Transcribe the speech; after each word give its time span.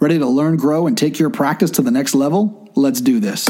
Ready 0.00 0.20
to 0.20 0.26
learn, 0.26 0.56
grow, 0.56 0.86
and 0.86 0.96
take 0.96 1.18
your 1.18 1.28
practice 1.28 1.72
to 1.72 1.82
the 1.82 1.90
next 1.90 2.14
level? 2.14 2.70
Let's 2.76 3.00
do 3.00 3.18
this. 3.18 3.48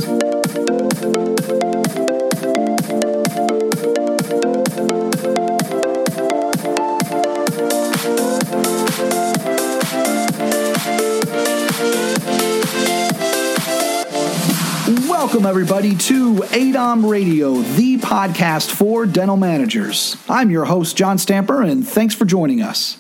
Welcome, 15.07 15.45
everybody, 15.45 15.95
to 15.97 16.37
ADOM 16.37 17.11
Radio, 17.11 17.57
the 17.57 17.99
podcast 17.99 18.71
for 18.71 19.05
dental 19.05 19.37
managers. 19.37 20.17
I'm 20.31 20.51
your 20.51 20.65
host, 20.65 20.97
John 20.97 21.19
Stamper, 21.19 21.61
and 21.61 21.87
thanks 21.87 22.15
for 22.15 22.25
joining 22.25 22.63
us. 22.63 22.97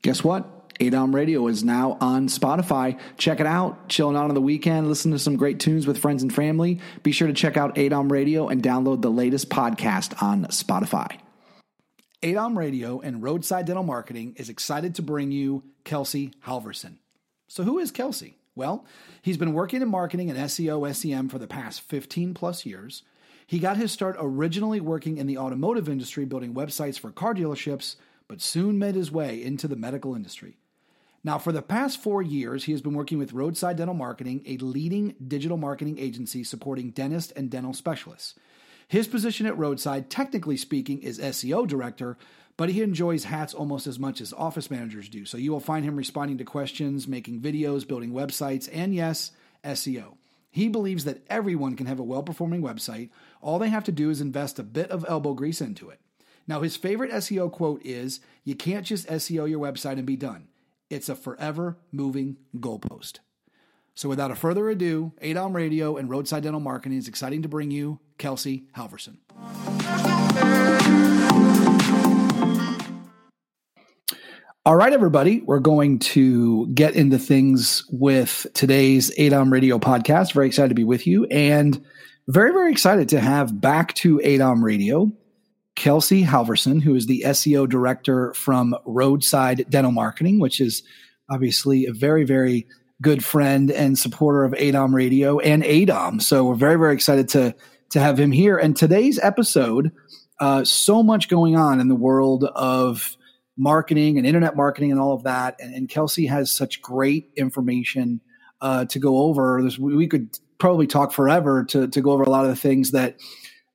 Guess 0.00 0.24
what? 0.24 0.57
ADOM 0.80 1.12
Radio 1.12 1.48
is 1.48 1.64
now 1.64 1.98
on 2.00 2.28
Spotify. 2.28 3.00
Check 3.16 3.40
it 3.40 3.46
out. 3.46 3.88
Chilling 3.88 4.16
out 4.16 4.28
on 4.28 4.34
the 4.34 4.40
weekend, 4.40 4.86
listen 4.86 5.10
to 5.10 5.18
some 5.18 5.36
great 5.36 5.58
tunes 5.58 5.88
with 5.88 5.98
friends 5.98 6.22
and 6.22 6.32
family. 6.32 6.80
Be 7.02 7.10
sure 7.10 7.26
to 7.26 7.34
check 7.34 7.56
out 7.56 7.74
ADOM 7.74 8.10
Radio 8.12 8.46
and 8.48 8.62
download 8.62 9.02
the 9.02 9.10
latest 9.10 9.48
podcast 9.48 10.22
on 10.22 10.44
Spotify. 10.46 11.18
ADOM 12.22 12.56
Radio 12.56 13.00
and 13.00 13.22
Roadside 13.22 13.66
Dental 13.66 13.82
Marketing 13.82 14.34
is 14.36 14.48
excited 14.48 14.94
to 14.94 15.02
bring 15.02 15.32
you 15.32 15.64
Kelsey 15.82 16.32
Halverson. 16.46 16.98
So, 17.48 17.64
who 17.64 17.80
is 17.80 17.90
Kelsey? 17.90 18.36
Well, 18.54 18.84
he's 19.22 19.36
been 19.36 19.54
working 19.54 19.82
in 19.82 19.88
marketing 19.88 20.30
and 20.30 20.38
SEO, 20.38 20.94
SEM 20.94 21.28
for 21.28 21.38
the 21.38 21.46
past 21.48 21.80
15 21.80 22.34
plus 22.34 22.64
years. 22.64 23.02
He 23.46 23.58
got 23.58 23.78
his 23.78 23.90
start 23.90 24.16
originally 24.18 24.80
working 24.80 25.16
in 25.16 25.26
the 25.26 25.38
automotive 25.38 25.88
industry, 25.88 26.24
building 26.24 26.54
websites 26.54 26.98
for 26.98 27.10
car 27.10 27.34
dealerships, 27.34 27.96
but 28.28 28.40
soon 28.40 28.78
made 28.78 28.94
his 28.94 29.10
way 29.10 29.42
into 29.42 29.66
the 29.66 29.76
medical 29.76 30.14
industry. 30.14 30.57
Now, 31.28 31.36
for 31.36 31.52
the 31.52 31.60
past 31.60 32.02
four 32.02 32.22
years, 32.22 32.64
he 32.64 32.72
has 32.72 32.80
been 32.80 32.94
working 32.94 33.18
with 33.18 33.34
Roadside 33.34 33.76
Dental 33.76 33.94
Marketing, 33.94 34.40
a 34.46 34.56
leading 34.56 35.14
digital 35.22 35.58
marketing 35.58 35.98
agency 35.98 36.42
supporting 36.42 36.88
dentists 36.88 37.32
and 37.32 37.50
dental 37.50 37.74
specialists. 37.74 38.34
His 38.88 39.06
position 39.06 39.44
at 39.44 39.58
Roadside, 39.58 40.08
technically 40.08 40.56
speaking, 40.56 41.02
is 41.02 41.18
SEO 41.18 41.68
director, 41.68 42.16
but 42.56 42.70
he 42.70 42.80
enjoys 42.80 43.24
hats 43.24 43.52
almost 43.52 43.86
as 43.86 43.98
much 43.98 44.22
as 44.22 44.32
office 44.32 44.70
managers 44.70 45.10
do. 45.10 45.26
So 45.26 45.36
you 45.36 45.52
will 45.52 45.60
find 45.60 45.84
him 45.84 45.96
responding 45.96 46.38
to 46.38 46.44
questions, 46.44 47.06
making 47.06 47.42
videos, 47.42 47.86
building 47.86 48.12
websites, 48.12 48.66
and 48.72 48.94
yes, 48.94 49.32
SEO. 49.62 50.14
He 50.50 50.68
believes 50.68 51.04
that 51.04 51.26
everyone 51.28 51.76
can 51.76 51.84
have 51.84 51.98
a 51.98 52.04
well 52.04 52.22
performing 52.22 52.62
website. 52.62 53.10
All 53.42 53.58
they 53.58 53.68
have 53.68 53.84
to 53.84 53.92
do 53.92 54.08
is 54.08 54.22
invest 54.22 54.58
a 54.58 54.62
bit 54.62 54.90
of 54.90 55.04
elbow 55.06 55.34
grease 55.34 55.60
into 55.60 55.90
it. 55.90 56.00
Now, 56.46 56.62
his 56.62 56.78
favorite 56.78 57.12
SEO 57.12 57.52
quote 57.52 57.82
is 57.84 58.20
You 58.44 58.54
can't 58.54 58.86
just 58.86 59.08
SEO 59.08 59.46
your 59.46 59.60
website 59.60 59.98
and 59.98 60.06
be 60.06 60.16
done. 60.16 60.48
It's 60.90 61.10
a 61.10 61.14
forever 61.14 61.76
moving 61.92 62.38
goalpost. 62.56 63.18
So, 63.94 64.08
without 64.08 64.30
a 64.30 64.34
further 64.34 64.70
ado, 64.70 65.12
ADOM 65.20 65.54
Radio 65.54 65.96
and 65.98 66.08
Roadside 66.08 66.44
Dental 66.44 66.60
Marketing 66.60 66.96
is 66.96 67.08
exciting 67.08 67.42
to 67.42 67.48
bring 67.48 67.70
you 67.70 67.98
Kelsey 68.16 68.68
Halverson. 68.74 69.18
All 74.64 74.76
right, 74.76 74.92
everybody, 74.92 75.40
we're 75.40 75.58
going 75.58 75.98
to 75.98 76.66
get 76.68 76.94
into 76.94 77.18
things 77.18 77.84
with 77.90 78.46
today's 78.54 79.14
ADOM 79.18 79.52
Radio 79.52 79.78
podcast. 79.78 80.32
Very 80.32 80.46
excited 80.46 80.70
to 80.70 80.74
be 80.74 80.84
with 80.84 81.06
you 81.06 81.26
and 81.26 81.84
very, 82.28 82.52
very 82.52 82.72
excited 82.72 83.10
to 83.10 83.20
have 83.20 83.60
back 83.60 83.92
to 83.94 84.20
ADOM 84.24 84.62
Radio 84.62 85.12
Kelsey 85.78 86.24
Halverson, 86.24 86.82
who 86.82 86.96
is 86.96 87.06
the 87.06 87.22
SEO 87.24 87.68
director 87.68 88.34
from 88.34 88.74
Roadside 88.84 89.64
Dental 89.70 89.92
Marketing, 89.92 90.40
which 90.40 90.60
is 90.60 90.82
obviously 91.30 91.86
a 91.86 91.92
very, 91.92 92.24
very 92.24 92.66
good 93.00 93.24
friend 93.24 93.70
and 93.70 93.96
supporter 93.96 94.42
of 94.42 94.52
ADOM 94.54 94.92
Radio 94.92 95.38
and 95.38 95.62
ADOM. 95.62 96.20
So 96.20 96.44
we're 96.44 96.56
very, 96.56 96.74
very 96.74 96.94
excited 96.94 97.28
to 97.28 97.54
to 97.90 98.00
have 98.00 98.18
him 98.18 98.32
here. 98.32 98.58
And 98.58 98.76
today's 98.76 99.20
episode, 99.20 99.92
uh, 100.40 100.64
so 100.64 101.02
much 101.02 101.28
going 101.28 101.56
on 101.56 101.80
in 101.80 101.86
the 101.86 101.94
world 101.94 102.44
of 102.56 103.16
marketing 103.56 104.18
and 104.18 104.26
internet 104.26 104.56
marketing 104.56 104.90
and 104.90 105.00
all 105.00 105.14
of 105.14 105.22
that. 105.22 105.56
And, 105.60 105.72
and 105.72 105.88
Kelsey 105.88 106.26
has 106.26 106.50
such 106.50 106.82
great 106.82 107.30
information 107.36 108.20
uh, 108.60 108.84
to 108.86 108.98
go 108.98 109.18
over. 109.18 109.58
There's, 109.62 109.78
we 109.78 110.08
could 110.08 110.36
probably 110.58 110.88
talk 110.88 111.12
forever 111.12 111.64
to, 111.66 111.86
to 111.86 112.00
go 112.00 112.10
over 112.10 112.24
a 112.24 112.30
lot 112.30 112.44
of 112.44 112.50
the 112.50 112.56
things 112.56 112.90
that 112.90 113.16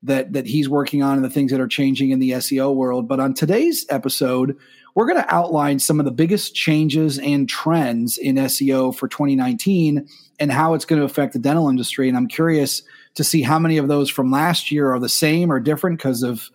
that 0.04 0.34
that 0.34 0.46
he's 0.46 0.70
working 0.70 1.02
on 1.02 1.16
and 1.16 1.26
the 1.26 1.30
things 1.30 1.52
that 1.52 1.62
are 1.62 1.68
changing 1.68 2.12
in 2.12 2.20
the 2.20 2.32
SEO 2.32 2.76
world. 2.76 3.08
But 3.08 3.20
on 3.20 3.34
today's 3.34 3.86
episode, 3.90 4.58
we're 4.96 5.08
going 5.08 5.22
to 5.22 5.34
outline 5.34 5.80
some 5.80 6.00
of 6.00 6.06
the 6.06 6.12
biggest 6.12 6.54
changes 6.54 7.18
and 7.20 7.50
trends 7.50 8.18
in 8.18 8.36
SEO 8.36 8.96
for 8.96 9.08
2019 9.08 10.08
and 10.40 10.52
how 10.52 10.74
it's 10.74 10.86
going 10.86 11.00
to 11.00 11.06
affect 11.06 11.34
the 11.34 11.40
dental 11.40 11.70
industry. 11.70 12.08
And 12.08 12.18
I'm 12.18 12.28
curious 12.28 12.84
to 13.16 13.24
see 13.24 13.42
how 13.42 13.60
many 13.60 13.78
of 13.78 13.88
those 13.88 14.10
from 14.10 14.32
last 14.32 14.72
year 14.72 14.92
are 14.92 15.00
the 15.00 15.10
same 15.10 15.52
or 15.52 15.60
different 15.60 15.98
because 15.98 16.24
of 16.24 16.50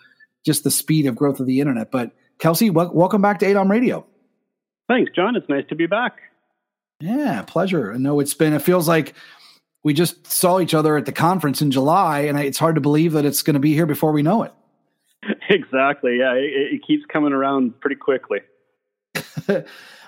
just 0.44 0.64
the 0.64 0.70
speed 0.70 1.06
of 1.06 1.16
growth 1.16 1.40
of 1.40 1.46
the 1.46 1.60
internet. 1.60 1.90
But 1.90 2.12
Kelsey, 2.38 2.68
w- 2.68 2.92
welcome 2.92 3.22
back 3.22 3.38
to 3.40 3.46
ADOM 3.46 3.70
Radio. 3.70 4.06
Thanks, 4.88 5.10
John. 5.14 5.36
It's 5.36 5.48
nice 5.48 5.66
to 5.68 5.74
be 5.74 5.86
back. 5.86 6.18
Yeah, 7.00 7.42
pleasure. 7.46 7.92
I 7.92 7.96
know 7.96 8.20
it's 8.20 8.34
been, 8.34 8.52
it 8.52 8.62
feels 8.62 8.88
like 8.88 9.14
we 9.88 9.94
just 9.94 10.26
saw 10.26 10.60
each 10.60 10.74
other 10.74 10.96
at 10.96 11.06
the 11.06 11.12
conference 11.12 11.62
in 11.62 11.70
July, 11.70 12.20
and 12.20 12.38
it's 12.38 12.58
hard 12.58 12.74
to 12.74 12.80
believe 12.80 13.12
that 13.12 13.24
it's 13.24 13.42
going 13.42 13.54
to 13.54 13.60
be 13.60 13.74
here 13.74 13.86
before 13.86 14.12
we 14.12 14.22
know 14.22 14.42
it. 14.44 14.52
Exactly. 15.50 16.18
Yeah, 16.18 16.34
it, 16.34 16.74
it 16.74 16.86
keeps 16.86 17.06
coming 17.06 17.32
around 17.32 17.80
pretty 17.80 17.96
quickly. 17.96 18.40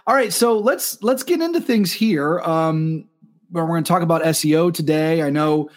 All 0.06 0.14
right, 0.14 0.30
so 0.30 0.58
let's 0.58 1.02
let's 1.02 1.22
get 1.22 1.40
into 1.40 1.62
things 1.62 1.90
here. 1.92 2.40
Um, 2.40 3.08
we're 3.50 3.66
going 3.66 3.82
to 3.82 3.88
talk 3.88 4.02
about 4.02 4.22
SEO 4.22 4.72
today. 4.72 5.22
I 5.22 5.30
know 5.30 5.70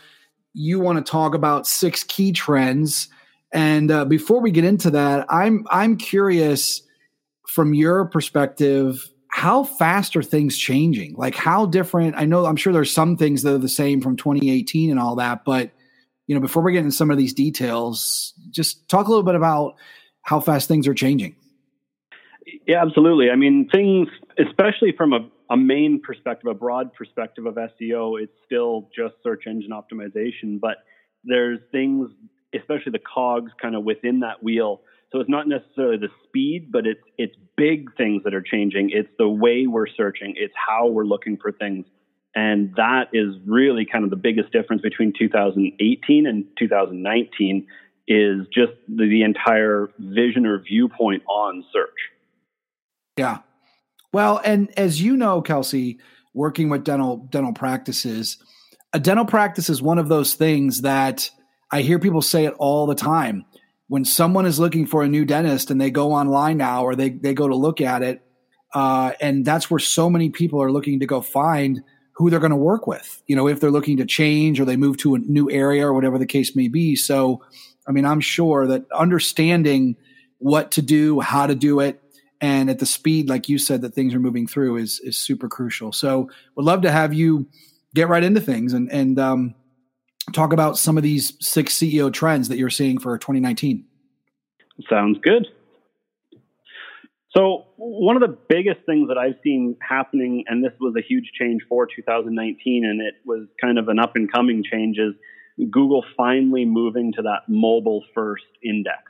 you 0.53 0.81
want 0.81 1.03
to 1.03 1.09
talk 1.09 1.33
about 1.33 1.65
six 1.65 2.03
key 2.03 2.33
trends 2.33 3.07
and 3.53 3.91
uh, 3.91 4.03
before 4.05 4.41
we 4.41 4.49
get 4.49 4.65
into 4.65 4.89
that, 4.91 5.27
I'm 5.29 5.65
I'm 5.69 5.95
curious 5.95 6.81
from 7.47 7.75
your 7.75 8.05
perspective, 8.05 9.07
how 9.33 9.63
fast 9.63 10.15
are 10.15 10.21
things 10.21 10.55
changing? 10.55 11.15
Like 11.15 11.33
how 11.33 11.65
different? 11.65 12.15
I 12.15 12.25
know 12.25 12.45
I'm 12.45 12.55
sure 12.55 12.71
there's 12.71 12.91
some 12.91 13.17
things 13.17 13.41
that 13.41 13.55
are 13.55 13.57
the 13.57 13.67
same 13.67 13.99
from 13.99 14.15
2018 14.15 14.91
and 14.91 14.99
all 14.99 15.15
that, 15.15 15.43
but 15.43 15.71
you 16.27 16.35
know, 16.35 16.39
before 16.39 16.61
we 16.61 16.71
get 16.71 16.79
into 16.79 16.91
some 16.91 17.09
of 17.09 17.17
these 17.17 17.33
details, 17.33 18.35
just 18.51 18.87
talk 18.87 19.07
a 19.07 19.09
little 19.09 19.23
bit 19.23 19.33
about 19.33 19.73
how 20.21 20.39
fast 20.39 20.67
things 20.67 20.87
are 20.87 20.93
changing. 20.93 21.35
Yeah, 22.67 22.83
absolutely. 22.83 23.31
I 23.31 23.35
mean, 23.35 23.67
things, 23.69 24.07
especially 24.37 24.93
from 24.95 25.13
a, 25.13 25.27
a 25.49 25.57
main 25.57 25.99
perspective, 25.99 26.47
a 26.47 26.53
broad 26.53 26.93
perspective 26.93 27.47
of 27.47 27.55
SEO, 27.55 28.21
it's 28.21 28.33
still 28.45 28.89
just 28.95 29.15
search 29.23 29.47
engine 29.47 29.71
optimization, 29.71 30.59
but 30.61 30.77
there's 31.23 31.59
things 31.71 32.11
especially 32.55 32.91
the 32.91 32.99
cogs 32.99 33.51
kind 33.59 33.75
of 33.75 33.83
within 33.83 34.19
that 34.19 34.43
wheel. 34.43 34.81
So 35.13 35.19
it's 35.19 35.29
not 35.29 35.47
necessarily 35.47 35.97
the 35.97 36.09
speed, 36.27 36.71
but 36.71 36.87
it's 36.87 37.03
it's 37.19 37.35
big 37.55 37.95
things 37.95 38.23
that 38.23 38.33
are 38.33 38.41
changing. 38.41 38.89
It's 38.91 39.09
the 39.19 39.29
way 39.29 39.67
we're 39.67 39.87
searching. 39.87 40.33
It's 40.35 40.53
how 40.55 40.87
we're 40.87 41.05
looking 41.05 41.37
for 41.37 41.51
things. 41.51 41.85
And 42.35 42.73
that 42.77 43.09
is 43.13 43.35
really 43.45 43.85
kind 43.85 44.03
of 44.03 44.09
the 44.09 44.15
biggest 44.15 44.51
difference 44.51 44.81
between 44.81 45.13
2018 45.17 46.25
and 46.25 46.45
2019 46.57 47.67
is 48.07 48.47
just 48.51 48.71
the, 48.87 49.07
the 49.07 49.21
entire 49.21 49.89
vision 49.99 50.47
or 50.47 50.57
viewpoint 50.57 51.21
on 51.29 51.63
search. 51.71 51.89
Yeah. 53.15 53.39
Well, 54.11 54.41
and 54.43 54.71
as 54.79 54.99
you 54.99 55.15
know, 55.15 55.43
Kelsey, 55.43 55.99
working 56.33 56.69
with 56.69 56.83
dental 56.83 57.17
dental 57.17 57.53
practices, 57.53 58.39
a 58.93 58.99
dental 58.99 59.25
practice 59.25 59.69
is 59.69 59.79
one 59.79 59.99
of 59.99 60.09
those 60.09 60.33
things 60.33 60.81
that– 60.81 61.29
I 61.73 61.81
hear 61.81 61.97
people 61.97 62.21
say 62.21 62.45
it 62.45 62.53
all 62.59 62.85
the 62.85 62.93
time. 62.93 63.45
When 63.93 64.05
someone 64.05 64.47
is 64.47 64.59
looking 64.59 64.87
for 64.87 65.03
a 65.03 65.07
new 65.07 65.23
dentist 65.23 65.69
and 65.69 65.79
they 65.79 65.91
go 65.91 66.13
online 66.13 66.57
now 66.57 66.83
or 66.83 66.95
they, 66.95 67.09
they 67.11 67.35
go 67.35 67.47
to 67.47 67.55
look 67.55 67.79
at 67.79 68.01
it, 68.01 68.25
uh, 68.73 69.11
and 69.21 69.45
that's 69.45 69.69
where 69.69 69.77
so 69.77 70.09
many 70.09 70.31
people 70.31 70.59
are 70.63 70.71
looking 70.71 70.99
to 71.01 71.05
go 71.05 71.21
find 71.21 71.83
who 72.13 72.31
they're 72.31 72.39
going 72.39 72.49
to 72.49 72.55
work 72.55 72.87
with. 72.87 73.21
You 73.27 73.35
know, 73.35 73.47
if 73.47 73.59
they're 73.59 73.69
looking 73.69 73.97
to 73.97 74.05
change 74.07 74.59
or 74.59 74.65
they 74.65 74.77
move 74.77 74.97
to 74.97 75.13
a 75.13 75.19
new 75.19 75.47
area 75.51 75.85
or 75.85 75.93
whatever 75.93 76.17
the 76.17 76.25
case 76.25 76.55
may 76.55 76.69
be. 76.69 76.95
So, 76.95 77.43
I 77.87 77.91
mean, 77.91 78.03
I'm 78.03 78.19
sure 78.19 78.65
that 78.65 78.91
understanding 78.91 79.95
what 80.39 80.71
to 80.71 80.81
do, 80.81 81.19
how 81.19 81.45
to 81.45 81.53
do 81.53 81.79
it, 81.79 82.01
and 82.41 82.71
at 82.71 82.79
the 82.79 82.87
speed, 82.87 83.29
like 83.29 83.47
you 83.47 83.59
said, 83.59 83.83
that 83.83 83.93
things 83.93 84.15
are 84.15 84.19
moving 84.19 84.47
through 84.47 84.77
is 84.77 85.01
is 85.01 85.17
super 85.17 85.47
crucial. 85.47 85.91
So, 85.91 86.31
would 86.55 86.65
love 86.65 86.81
to 86.81 86.89
have 86.89 87.13
you 87.13 87.47
get 87.93 88.09
right 88.09 88.23
into 88.23 88.41
things 88.41 88.73
and 88.73 88.91
and 88.91 89.19
um, 89.19 89.53
talk 90.31 90.53
about 90.53 90.77
some 90.77 90.97
of 90.97 91.03
these 91.03 91.33
six 91.39 91.73
SEO 91.75 92.11
trends 92.11 92.47
that 92.49 92.57
you're 92.57 92.69
seeing 92.69 92.97
for 92.97 93.17
2019. 93.17 93.85
Sounds 94.89 95.17
good. 95.21 95.47
So, 97.35 97.65
one 97.77 98.15
of 98.15 98.21
the 98.21 98.37
biggest 98.47 98.85
things 98.85 99.07
that 99.07 99.17
I've 99.17 99.39
seen 99.43 99.75
happening, 99.87 100.43
and 100.47 100.63
this 100.63 100.73
was 100.79 100.93
a 100.95 101.01
huge 101.01 101.31
change 101.39 101.63
for 101.67 101.87
2019, 101.87 102.85
and 102.85 103.01
it 103.01 103.15
was 103.25 103.47
kind 103.59 103.79
of 103.79 103.87
an 103.87 103.97
up 103.97 104.15
and 104.15 104.31
coming 104.31 104.63
change, 104.63 104.97
is 104.99 105.13
Google 105.71 106.05
finally 106.15 106.63
moving 106.63 107.11
to 107.13 107.23
that 107.23 107.41
mobile 107.47 108.03
first 108.13 108.45
index. 108.63 109.01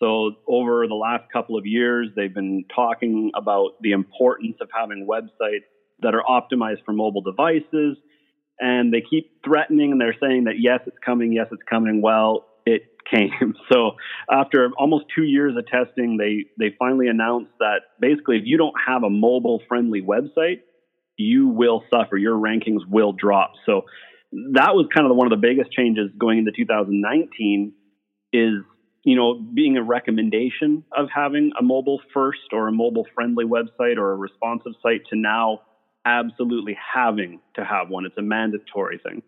So, 0.00 0.32
over 0.46 0.86
the 0.86 0.94
last 0.94 1.32
couple 1.32 1.56
of 1.56 1.64
years, 1.64 2.08
they've 2.14 2.32
been 2.32 2.66
talking 2.74 3.30
about 3.34 3.80
the 3.80 3.92
importance 3.92 4.56
of 4.60 4.68
having 4.74 5.06
websites 5.08 5.64
that 6.00 6.14
are 6.14 6.22
optimized 6.28 6.84
for 6.84 6.92
mobile 6.92 7.22
devices. 7.22 7.96
And 8.58 8.92
they 8.92 9.02
keep 9.08 9.42
threatening 9.44 9.92
and 9.92 10.00
they're 10.00 10.16
saying 10.20 10.44
that, 10.44 10.54
yes, 10.58 10.80
it's 10.86 10.96
coming, 11.04 11.32
yes, 11.32 11.46
it's 11.52 11.62
coming. 11.68 12.00
Well, 12.02 12.46
it 12.64 12.82
came. 13.14 13.54
So 13.70 13.92
after 14.30 14.70
almost 14.76 15.06
two 15.14 15.22
years 15.22 15.54
of 15.56 15.66
testing, 15.66 16.16
they, 16.16 16.46
they 16.58 16.74
finally 16.78 17.08
announced 17.08 17.52
that 17.60 17.82
basically 18.00 18.38
if 18.38 18.42
you 18.46 18.58
don't 18.58 18.74
have 18.84 19.02
a 19.04 19.10
mobile 19.10 19.62
friendly 19.68 20.02
website, 20.02 20.60
you 21.16 21.48
will 21.48 21.82
suffer. 21.90 22.16
Your 22.16 22.36
rankings 22.36 22.80
will 22.88 23.12
drop. 23.12 23.52
So 23.64 23.82
that 24.32 24.74
was 24.74 24.86
kind 24.94 25.08
of 25.08 25.16
one 25.16 25.30
of 25.30 25.38
the 25.38 25.46
biggest 25.46 25.72
changes 25.72 26.10
going 26.18 26.38
into 26.38 26.50
2019 26.52 27.72
is 28.32 28.64
you 29.06 29.14
know, 29.14 29.40
being 29.54 29.76
a 29.76 29.82
recommendation 29.84 30.82
of 30.94 31.06
having 31.14 31.52
a 31.58 31.62
mobile 31.62 32.00
first 32.12 32.52
or 32.52 32.66
a 32.66 32.72
mobile 32.72 33.06
friendly 33.14 33.44
website 33.44 33.98
or 33.98 34.10
a 34.10 34.16
responsive 34.16 34.72
site 34.82 35.02
to 35.08 35.16
now 35.16 35.60
absolutely 36.06 36.78
having 36.94 37.40
to 37.54 37.64
have 37.64 37.90
one. 37.90 38.06
It's 38.06 38.16
a 38.16 38.22
mandatory 38.22 38.98
thing. 38.98 39.22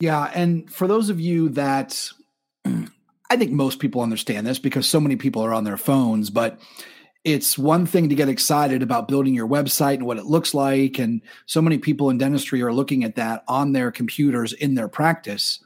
Yeah. 0.00 0.30
And 0.34 0.70
for 0.70 0.88
those 0.88 1.10
of 1.10 1.20
you 1.20 1.50
that 1.50 2.10
I 2.64 3.36
think 3.36 3.52
most 3.52 3.78
people 3.78 4.02
understand 4.02 4.46
this 4.46 4.58
because 4.58 4.86
so 4.86 5.00
many 5.00 5.16
people 5.16 5.42
are 5.42 5.54
on 5.54 5.64
their 5.64 5.76
phones, 5.76 6.28
but 6.28 6.60
it's 7.24 7.56
one 7.56 7.86
thing 7.86 8.08
to 8.08 8.14
get 8.16 8.28
excited 8.28 8.82
about 8.82 9.06
building 9.06 9.32
your 9.32 9.46
website 9.46 9.94
and 9.94 10.06
what 10.06 10.18
it 10.18 10.26
looks 10.26 10.54
like. 10.54 10.98
And 10.98 11.22
so 11.46 11.62
many 11.62 11.78
people 11.78 12.10
in 12.10 12.18
dentistry 12.18 12.62
are 12.62 12.72
looking 12.72 13.04
at 13.04 13.14
that 13.14 13.44
on 13.46 13.72
their 13.72 13.92
computers 13.92 14.52
in 14.52 14.74
their 14.74 14.88
practice. 14.88 15.64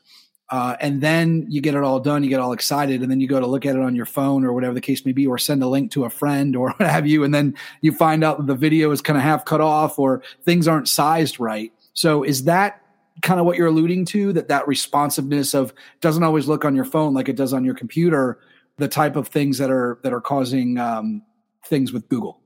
Uh, 0.49 0.77
and 0.81 1.01
then 1.01 1.45
you 1.49 1.61
get 1.61 1.75
it 1.75 1.83
all 1.83 1.99
done, 1.99 2.23
you 2.23 2.31
get 2.31 2.39
all 2.39 2.53
excited, 2.53 3.03
and 3.03 3.11
then 3.11 3.21
you 3.21 3.27
go 3.27 3.41
to 3.41 3.47
look 3.47 3.67
at 3.67 3.75
it 3.75 3.83
on 3.83 3.97
your 3.97 4.07
phone 4.07 4.45
or 4.45 4.53
whatever 4.53 4.75
the 4.75 4.81
case 4.81 5.05
may 5.05 5.13
be, 5.13 5.27
or 5.27 5.39
send 5.39 5.63
a 5.63 5.67
link 5.67 5.91
to 5.91 6.05
a 6.05 6.11
friend 6.11 6.55
or 6.55 6.71
what 6.77 6.89
have 6.89 7.07
you, 7.07 7.25
and 7.25 7.35
then 7.35 7.55
you 7.81 7.93
find 7.93 8.23
out 8.23 8.39
that 8.39 8.47
the 8.47 8.55
video 8.55 8.91
is 8.91 9.01
kind 9.01 9.17
of 9.17 9.23
half 9.23 9.45
cut 9.45 9.61
off 9.61 9.99
or 9.99 10.23
things 10.45 10.69
aren't 10.69 10.89
sized 10.89 11.41
right. 11.41 11.73
So 11.95 12.23
is 12.23 12.45
that 12.45 12.81
kind 13.23 13.41
of 13.41 13.47
what 13.47 13.57
you're 13.57 13.67
alluding 13.67 14.05
to? 14.07 14.33
That 14.33 14.49
that 14.49 14.69
responsiveness 14.69 15.55
of 15.55 15.75
doesn't 16.01 16.23
always 16.23 16.47
look 16.47 16.65
on 16.65 16.77
your 16.77 16.85
phone 16.85 17.15
like 17.15 17.29
it 17.29 17.37
does 17.37 17.53
on 17.53 17.65
your 17.65 17.75
computer, 17.75 18.39
the 18.77 18.89
type 18.89 19.17
of 19.17 19.29
things 19.29 19.59
that 19.59 19.71
are 19.71 19.99
that 20.03 20.13
are 20.13 20.21
causing 20.21 20.79
um, 20.79 21.23
things 21.65 21.93
with 21.93 22.09
Google. 22.09 22.41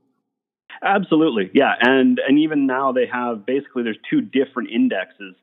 Absolutely, 0.83 1.51
yeah, 1.53 1.75
and 1.81 2.19
and 2.27 2.39
even 2.39 2.65
now 2.65 2.91
they 2.91 3.05
have 3.05 3.45
basically 3.45 3.83
there's 3.83 3.99
two 4.09 4.21
different 4.21 4.71
indexes 4.71 5.35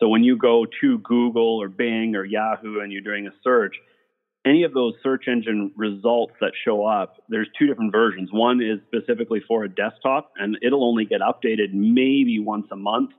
so 0.00 0.08
when 0.08 0.24
you 0.24 0.36
go 0.36 0.66
to 0.80 0.98
Google 0.98 1.62
or 1.62 1.68
Bing 1.68 2.16
or 2.16 2.24
Yahoo 2.24 2.80
and 2.80 2.92
you're 2.92 3.00
doing 3.00 3.26
a 3.26 3.32
search, 3.42 3.76
any 4.46 4.64
of 4.64 4.74
those 4.74 4.94
search 5.02 5.24
engine 5.28 5.72
results 5.76 6.34
that 6.40 6.52
show 6.64 6.84
up, 6.84 7.16
there's 7.28 7.48
two 7.58 7.66
different 7.66 7.92
versions. 7.92 8.28
One 8.32 8.60
is 8.60 8.80
specifically 8.86 9.40
for 9.46 9.64
a 9.64 9.68
desktop 9.68 10.32
and 10.36 10.58
it'll 10.62 10.84
only 10.84 11.06
get 11.06 11.20
updated 11.20 11.72
maybe 11.72 12.38
once 12.40 12.66
a 12.70 12.76
month. 12.76 13.10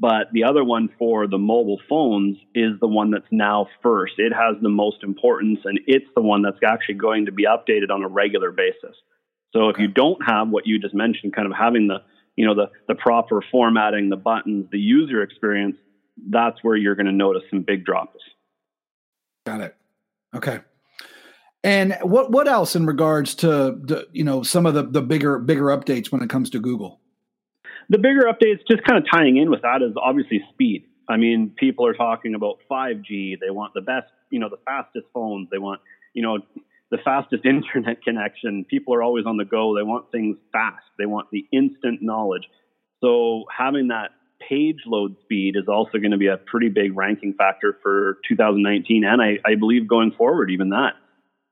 But 0.00 0.28
the 0.32 0.44
other 0.44 0.62
one 0.62 0.90
for 0.98 1.26
the 1.26 1.38
mobile 1.38 1.80
phones 1.88 2.36
is 2.54 2.78
the 2.80 2.86
one 2.86 3.10
that's 3.10 3.26
now 3.32 3.66
first. 3.82 4.14
It 4.18 4.32
has 4.32 4.56
the 4.62 4.68
most 4.68 5.02
importance 5.02 5.60
and 5.64 5.80
it's 5.86 6.06
the 6.14 6.22
one 6.22 6.42
that's 6.42 6.58
actually 6.64 6.96
going 6.96 7.26
to 7.26 7.32
be 7.32 7.46
updated 7.46 7.90
on 7.90 8.04
a 8.04 8.08
regular 8.08 8.52
basis. 8.52 8.96
So 9.52 9.70
if 9.70 9.78
you 9.78 9.88
don't 9.88 10.18
have 10.26 10.50
what 10.50 10.66
you 10.66 10.78
just 10.78 10.94
mentioned, 10.94 11.34
kind 11.34 11.46
of 11.46 11.56
having 11.58 11.88
the, 11.88 12.02
you 12.36 12.46
know, 12.46 12.54
the, 12.54 12.66
the 12.86 12.94
proper 12.94 13.42
formatting, 13.50 14.10
the 14.10 14.16
buttons, 14.16 14.66
the 14.70 14.78
user 14.78 15.22
experience, 15.22 15.76
that's 16.30 16.58
where 16.62 16.76
you're 16.76 16.94
going 16.94 17.06
to 17.06 17.12
notice 17.12 17.42
some 17.50 17.62
big 17.62 17.84
drops. 17.84 18.18
Got 19.46 19.60
it. 19.60 19.76
Okay. 20.34 20.60
And 21.64 21.96
what 22.02 22.30
what 22.30 22.46
else 22.46 22.76
in 22.76 22.86
regards 22.86 23.34
to 23.36 23.46
the, 23.46 24.06
you 24.12 24.22
know 24.22 24.42
some 24.42 24.64
of 24.64 24.74
the 24.74 24.84
the 24.84 25.02
bigger 25.02 25.38
bigger 25.38 25.64
updates 25.64 26.12
when 26.12 26.22
it 26.22 26.30
comes 26.30 26.50
to 26.50 26.60
Google? 26.60 27.00
The 27.88 27.98
bigger 27.98 28.22
updates, 28.22 28.60
just 28.70 28.84
kind 28.84 28.98
of 28.98 29.04
tying 29.10 29.38
in 29.38 29.50
with 29.50 29.62
that, 29.62 29.82
is 29.82 29.94
obviously 29.96 30.44
speed. 30.52 30.84
I 31.08 31.16
mean, 31.16 31.54
people 31.58 31.86
are 31.86 31.94
talking 31.94 32.34
about 32.34 32.58
5G. 32.70 33.40
They 33.40 33.50
want 33.50 33.72
the 33.72 33.80
best, 33.80 34.08
you 34.30 34.38
know, 34.38 34.50
the 34.50 34.58
fastest 34.66 35.06
phones. 35.14 35.48
They 35.50 35.56
want, 35.56 35.80
you 36.12 36.22
know, 36.22 36.38
the 36.90 36.98
fastest 37.02 37.44
internet 37.46 38.02
connection. 38.02 38.66
People 38.68 38.94
are 38.94 39.02
always 39.02 39.24
on 39.24 39.38
the 39.38 39.46
go. 39.46 39.74
They 39.74 39.82
want 39.82 40.12
things 40.12 40.36
fast. 40.52 40.84
They 40.98 41.06
want 41.06 41.28
the 41.32 41.46
instant 41.50 42.02
knowledge. 42.02 42.46
So 43.00 43.44
having 43.56 43.88
that 43.88 44.10
page 44.46 44.78
load 44.86 45.16
speed 45.22 45.56
is 45.56 45.68
also 45.68 45.98
going 45.98 46.12
to 46.12 46.18
be 46.18 46.26
a 46.28 46.36
pretty 46.36 46.68
big 46.68 46.96
ranking 46.96 47.34
factor 47.34 47.78
for 47.82 48.18
2019, 48.28 49.04
and 49.04 49.20
I, 49.20 49.38
I 49.44 49.54
believe 49.56 49.88
going 49.88 50.12
forward, 50.12 50.50
even 50.50 50.70
that. 50.70 50.94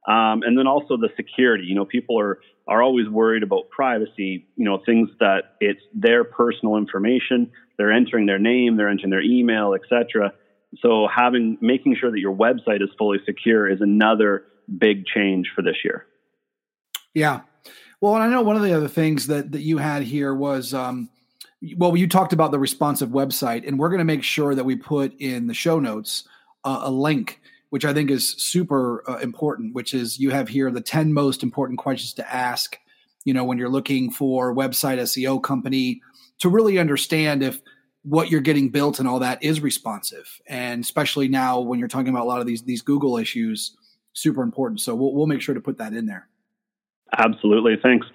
Um, 0.07 0.43
and 0.43 0.57
then 0.57 0.67
also 0.67 0.97
the 0.97 1.09
security. 1.17 1.65
You 1.65 1.75
know, 1.75 1.85
people 1.85 2.19
are 2.21 2.39
are 2.69 2.83
always 2.83 3.09
worried 3.09 3.43
about 3.43 3.71
privacy. 3.71 4.47
You 4.57 4.65
know, 4.65 4.81
things 4.85 5.09
that 5.19 5.57
it's 5.61 5.81
their 5.95 6.25
personal 6.25 6.77
information. 6.77 7.51
They're 7.77 7.93
entering 7.93 8.27
their 8.27 8.39
name, 8.39 8.77
they're 8.77 8.89
entering 8.89 9.11
their 9.11 9.23
email, 9.23 9.75
etc. 9.75 10.33
So 10.81 11.09
having 11.15 11.59
making 11.61 11.97
sure 12.01 12.11
that 12.11 12.21
your 12.21 12.35
website 12.35 12.83
is 12.83 12.91
fully 12.97 13.19
secure 13.27 13.69
is 13.69 13.81
another 13.81 14.45
big 14.79 15.07
change 15.07 15.51
for 15.55 15.63
this 15.63 15.77
year. 15.85 16.07
Yeah. 17.15 17.41
Well, 18.01 18.15
and 18.15 18.23
I 18.23 18.29
know 18.29 18.43
one 18.43 18.57
of 18.57 18.63
the 18.63 18.75
other 18.75 18.89
things 18.89 19.27
that 19.27 19.53
that 19.53 19.63
you 19.63 19.79
had 19.79 20.03
here 20.03 20.35
was 20.35 20.73
um, 20.73 21.09
well, 21.77 21.97
you 21.97 22.09
talked 22.09 22.33
about 22.33 22.51
the 22.51 22.59
responsive 22.59 23.11
website, 23.11 23.67
and 23.67 23.79
we're 23.79 23.89
going 23.89 23.99
to 23.99 24.05
make 24.05 24.23
sure 24.23 24.55
that 24.55 24.65
we 24.65 24.77
put 24.77 25.15
in 25.19 25.47
the 25.47 25.55
show 25.55 25.79
notes 25.81 26.29
uh, 26.65 26.81
a 26.83 26.91
link, 26.91 27.41
which 27.71 27.85
I 27.85 27.93
think 27.93 28.11
is 28.11 28.31
super 28.31 29.09
uh, 29.09 29.19
important. 29.19 29.75
Which 29.75 29.95
is 29.95 30.19
you 30.19 30.31
have 30.31 30.49
here 30.49 30.71
the 30.71 30.81
ten 30.81 31.13
most 31.13 31.43
important 31.43 31.79
questions 31.79 32.15
to 32.15 32.33
ask. 32.33 32.79
You 33.25 33.35
know, 33.35 33.45
when 33.45 33.59
you're 33.59 33.69
looking 33.69 34.11
for 34.11 34.55
website 34.55 34.99
SEO 34.99 35.43
company 35.43 36.01
to 36.39 36.49
really 36.49 36.79
understand 36.79 37.43
if 37.43 37.61
what 38.03 38.31
you're 38.31 38.41
getting 38.41 38.69
built 38.69 39.01
and 39.01 39.09
all 39.09 39.19
that 39.19 39.43
is 39.43 39.61
responsive, 39.61 40.41
and 40.47 40.85
especially 40.85 41.29
now 41.29 41.61
when 41.61 41.79
you're 41.79 41.89
talking 41.89 42.09
about 42.09 42.23
a 42.23 42.29
lot 42.29 42.41
of 42.41 42.47
these 42.47 42.63
these 42.63 42.83
Google 42.83 43.17
issues, 43.17 43.77
super 44.13 44.43
important. 44.43 44.81
So 44.81 44.95
we'll 44.95 45.15
we'll 45.15 45.27
make 45.27 45.41
sure 45.41 45.55
to 45.55 45.61
put 45.61 45.79
that 45.79 45.93
in 45.93 46.07
there. 46.07 46.29
Absolutely, 47.19 47.77
thanks. 47.83 48.07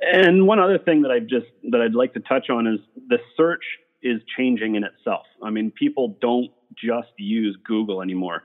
And 0.00 0.46
one 0.46 0.58
other 0.58 0.78
thing 0.78 1.02
that 1.02 1.10
I 1.10 1.20
just 1.20 1.46
that 1.70 1.80
I'd 1.80 1.94
like 1.94 2.14
to 2.14 2.20
touch 2.20 2.50
on 2.50 2.66
is 2.66 2.80
the 3.08 3.18
search 3.36 3.64
is 4.02 4.20
changing 4.36 4.74
in 4.74 4.84
itself. 4.84 5.26
I 5.42 5.50
mean, 5.50 5.70
people 5.70 6.16
don't 6.20 6.50
just 6.74 7.08
use 7.18 7.56
Google 7.64 8.02
anymore. 8.02 8.42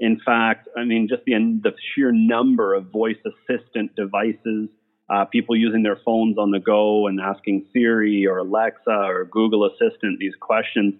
In 0.00 0.20
fact, 0.24 0.68
I 0.76 0.84
mean, 0.84 1.08
just 1.08 1.24
the 1.24 1.34
the 1.62 1.72
sheer 1.94 2.12
number 2.12 2.74
of 2.74 2.90
voice 2.90 3.16
assistant 3.26 3.96
devices, 3.96 4.68
uh, 5.10 5.24
people 5.24 5.56
using 5.56 5.82
their 5.82 5.98
phones 6.04 6.38
on 6.38 6.50
the 6.50 6.60
go 6.60 7.06
and 7.06 7.20
asking 7.20 7.66
Siri 7.72 8.26
or 8.26 8.38
Alexa 8.38 8.90
or 8.90 9.24
Google 9.24 9.66
Assistant 9.66 10.18
these 10.18 10.34
questions 10.40 10.94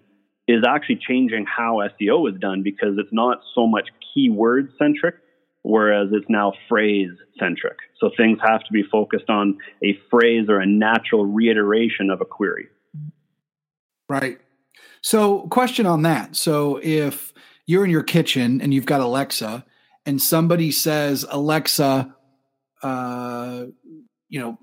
is 0.47 0.63
actually 0.67 0.99
changing 1.07 1.45
how 1.45 1.81
SEO 2.01 2.27
is 2.31 2.39
done 2.39 2.63
because 2.63 2.97
it's 2.97 3.13
not 3.13 3.39
so 3.53 3.67
much 3.67 3.87
keyword 4.13 4.73
centric 4.79 5.15
whereas 5.63 6.09
it's 6.11 6.25
now 6.29 6.53
phrase 6.67 7.11
centric. 7.39 7.77
So 7.99 8.09
things 8.15 8.39
have 8.45 8.61
to 8.61 8.71
be 8.71 8.83
focused 8.91 9.29
on 9.29 9.57
a 9.83 9.97
phrase 10.09 10.47
or 10.49 10.59
a 10.59 10.65
natural 10.65 11.25
reiteration 11.25 12.09
of 12.09 12.21
a 12.21 12.25
query. 12.25 12.67
Right. 14.07 14.39
So, 15.01 15.47
question 15.47 15.85
on 15.85 16.01
that. 16.01 16.35
So, 16.35 16.79
if 16.83 17.33
you're 17.65 17.85
in 17.85 17.91
your 17.91 18.03
kitchen 18.03 18.59
and 18.59 18.73
you've 18.73 18.85
got 18.85 18.99
Alexa, 18.99 19.63
and 20.05 20.21
somebody 20.21 20.71
says, 20.71 21.25
Alexa, 21.29 22.13
uh, 22.81 23.65
you 24.27 24.39
know, 24.39 24.57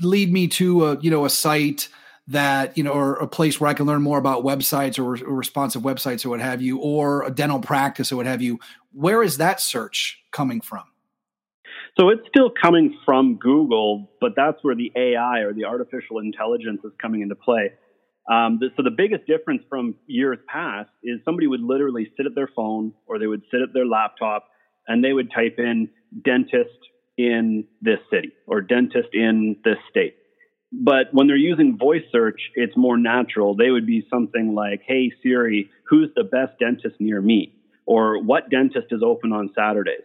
lead 0.00 0.32
me 0.32 0.48
to 0.48 0.86
a 0.86 1.00
you 1.00 1.10
know 1.10 1.24
a 1.24 1.30
site 1.30 1.88
that 2.28 2.76
you 2.76 2.84
know 2.84 2.92
or 2.92 3.14
a 3.14 3.26
place 3.26 3.60
where 3.60 3.68
i 3.68 3.74
can 3.74 3.86
learn 3.86 4.02
more 4.02 4.18
about 4.18 4.44
websites 4.44 4.98
or, 4.98 5.26
or, 5.26 5.34
responsive 5.34 5.82
websites 5.82 6.24
or 6.24 6.28
what 6.28 6.40
have 6.40 6.62
you 6.62 6.78
or 6.78 7.24
a 7.24 7.30
dental 7.30 7.58
practice 7.58 8.12
or 8.12 8.16
what 8.16 8.26
have 8.26 8.42
you 8.42 8.58
where 8.92 9.22
is 9.22 9.36
that 9.36 9.60
search 9.60 10.22
coming 10.30 10.60
from? 10.60 10.84
So 11.98 12.08
it's 12.10 12.22
still 12.28 12.50
coming 12.50 12.96
from 13.04 13.36
google 13.36 14.10
but 14.20 14.32
that's 14.36 14.58
where 14.62 14.74
the 14.74 14.92
ai 14.94 15.40
or 15.40 15.52
the 15.52 15.64
artificial 15.64 16.18
intelligence 16.18 16.80
is 16.84 16.92
coming 17.00 17.22
into 17.22 17.34
play. 17.34 17.72
Um, 18.30 18.58
the, 18.60 18.68
so 18.76 18.82
the 18.82 18.90
biggest 18.94 19.26
difference 19.26 19.62
from 19.70 19.94
years 20.06 20.38
past 20.46 20.90
is 21.02 21.18
somebody 21.24 21.46
would 21.46 21.62
literally 21.62 22.12
sit 22.16 22.26
at 22.26 22.34
their 22.34 22.50
phone 22.54 22.92
or 23.06 23.18
they 23.18 23.26
would 23.26 23.42
sit 23.50 23.62
at 23.62 23.72
their 23.72 23.86
laptop 23.86 24.44
and 24.86 25.02
they 25.02 25.14
would 25.14 25.30
type 25.34 25.54
in 25.58 25.88
dentist 26.24 26.78
in 27.16 27.64
this 27.80 27.98
city 28.12 28.32
or 28.46 28.60
dentist 28.60 29.08
in 29.14 29.56
this 29.64 29.78
state 29.90 30.14
but 30.72 31.06
when 31.12 31.26
they're 31.26 31.36
using 31.36 31.78
voice 31.78 32.02
search, 32.12 32.40
it's 32.54 32.76
more 32.76 32.98
natural. 32.98 33.56
They 33.56 33.70
would 33.70 33.86
be 33.86 34.06
something 34.10 34.54
like, 34.54 34.82
Hey 34.86 35.12
Siri, 35.22 35.70
who's 35.88 36.10
the 36.14 36.24
best 36.24 36.58
dentist 36.58 36.96
near 37.00 37.20
me? 37.20 37.54
Or 37.86 38.22
what 38.22 38.50
dentist 38.50 38.88
is 38.90 39.02
open 39.02 39.32
on 39.32 39.50
Saturdays? 39.54 40.02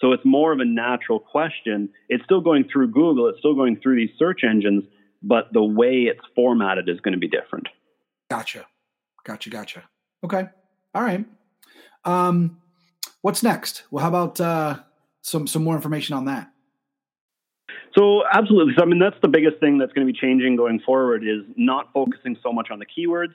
So 0.00 0.12
it's 0.12 0.24
more 0.24 0.52
of 0.52 0.60
a 0.60 0.64
natural 0.64 1.20
question. 1.20 1.90
It's 2.08 2.24
still 2.24 2.40
going 2.40 2.68
through 2.72 2.88
Google, 2.88 3.28
it's 3.28 3.38
still 3.38 3.54
going 3.54 3.78
through 3.80 3.96
these 3.96 4.14
search 4.18 4.40
engines, 4.42 4.84
but 5.22 5.52
the 5.52 5.62
way 5.62 6.08
it's 6.10 6.24
formatted 6.34 6.88
is 6.88 7.00
going 7.00 7.12
to 7.12 7.18
be 7.18 7.28
different. 7.28 7.68
Gotcha. 8.30 8.66
Gotcha. 9.24 9.50
Gotcha. 9.50 9.82
Okay. 10.24 10.48
All 10.94 11.02
right. 11.02 11.24
Um, 12.04 12.60
what's 13.20 13.42
next? 13.42 13.84
Well, 13.90 14.02
how 14.02 14.08
about 14.08 14.40
uh, 14.40 14.78
some 15.20 15.46
some 15.46 15.62
more 15.62 15.74
information 15.74 16.16
on 16.16 16.24
that? 16.24 16.50
So 17.96 18.22
absolutely. 18.32 18.74
So 18.76 18.82
I 18.82 18.86
mean, 18.86 18.98
that's 18.98 19.20
the 19.22 19.28
biggest 19.28 19.58
thing 19.58 19.78
that's 19.78 19.92
going 19.92 20.06
to 20.06 20.12
be 20.12 20.18
changing 20.18 20.56
going 20.56 20.80
forward 20.80 21.22
is 21.24 21.42
not 21.56 21.92
focusing 21.92 22.36
so 22.42 22.52
much 22.52 22.68
on 22.70 22.78
the 22.78 22.86
keywords, 22.86 23.34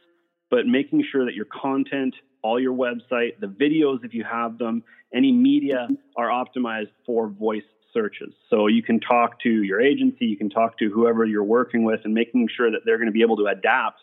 but 0.50 0.66
making 0.66 1.04
sure 1.12 1.26
that 1.26 1.34
your 1.34 1.46
content, 1.46 2.16
all 2.42 2.60
your 2.60 2.74
website, 2.74 3.40
the 3.40 3.48
videos, 3.48 4.04
if 4.04 4.14
you 4.14 4.24
have 4.24 4.58
them, 4.58 4.84
any 5.14 5.32
media 5.32 5.88
are 6.18 6.28
optimized 6.28 6.92
for 7.06 7.28
voice 7.28 7.64
searches. 7.94 8.34
So 8.50 8.68
you 8.68 8.84
can 8.84 9.00
talk 9.00 9.40
to 9.42 9.50
your 9.50 9.82
agency, 9.82 10.26
you 10.26 10.38
can 10.38 10.50
talk 10.50 10.78
to 10.80 10.90
whoever 10.90 11.26
you're 11.26 11.44
working 11.44 11.84
with, 11.84 12.02
and 12.04 12.14
making 12.14 12.48
sure 12.56 12.70
that 12.72 12.82
they're 12.86 12.98
going 12.98 13.08
to 13.08 13.14
be 13.14 13.22
able 13.22 13.38
to 13.38 13.46
adapt 13.46 14.02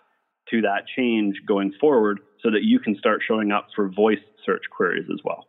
to 0.50 0.62
that 0.62 0.84
change 0.96 1.36
going 1.46 1.72
forward 1.80 2.20
so 2.42 2.50
that 2.50 2.62
you 2.62 2.78
can 2.78 2.96
start 2.96 3.20
showing 3.26 3.52
up 3.52 3.68
for 3.76 3.88
voice 3.88 4.18
search 4.44 4.62
queries 4.74 5.06
as 5.12 5.20
well. 5.24 5.46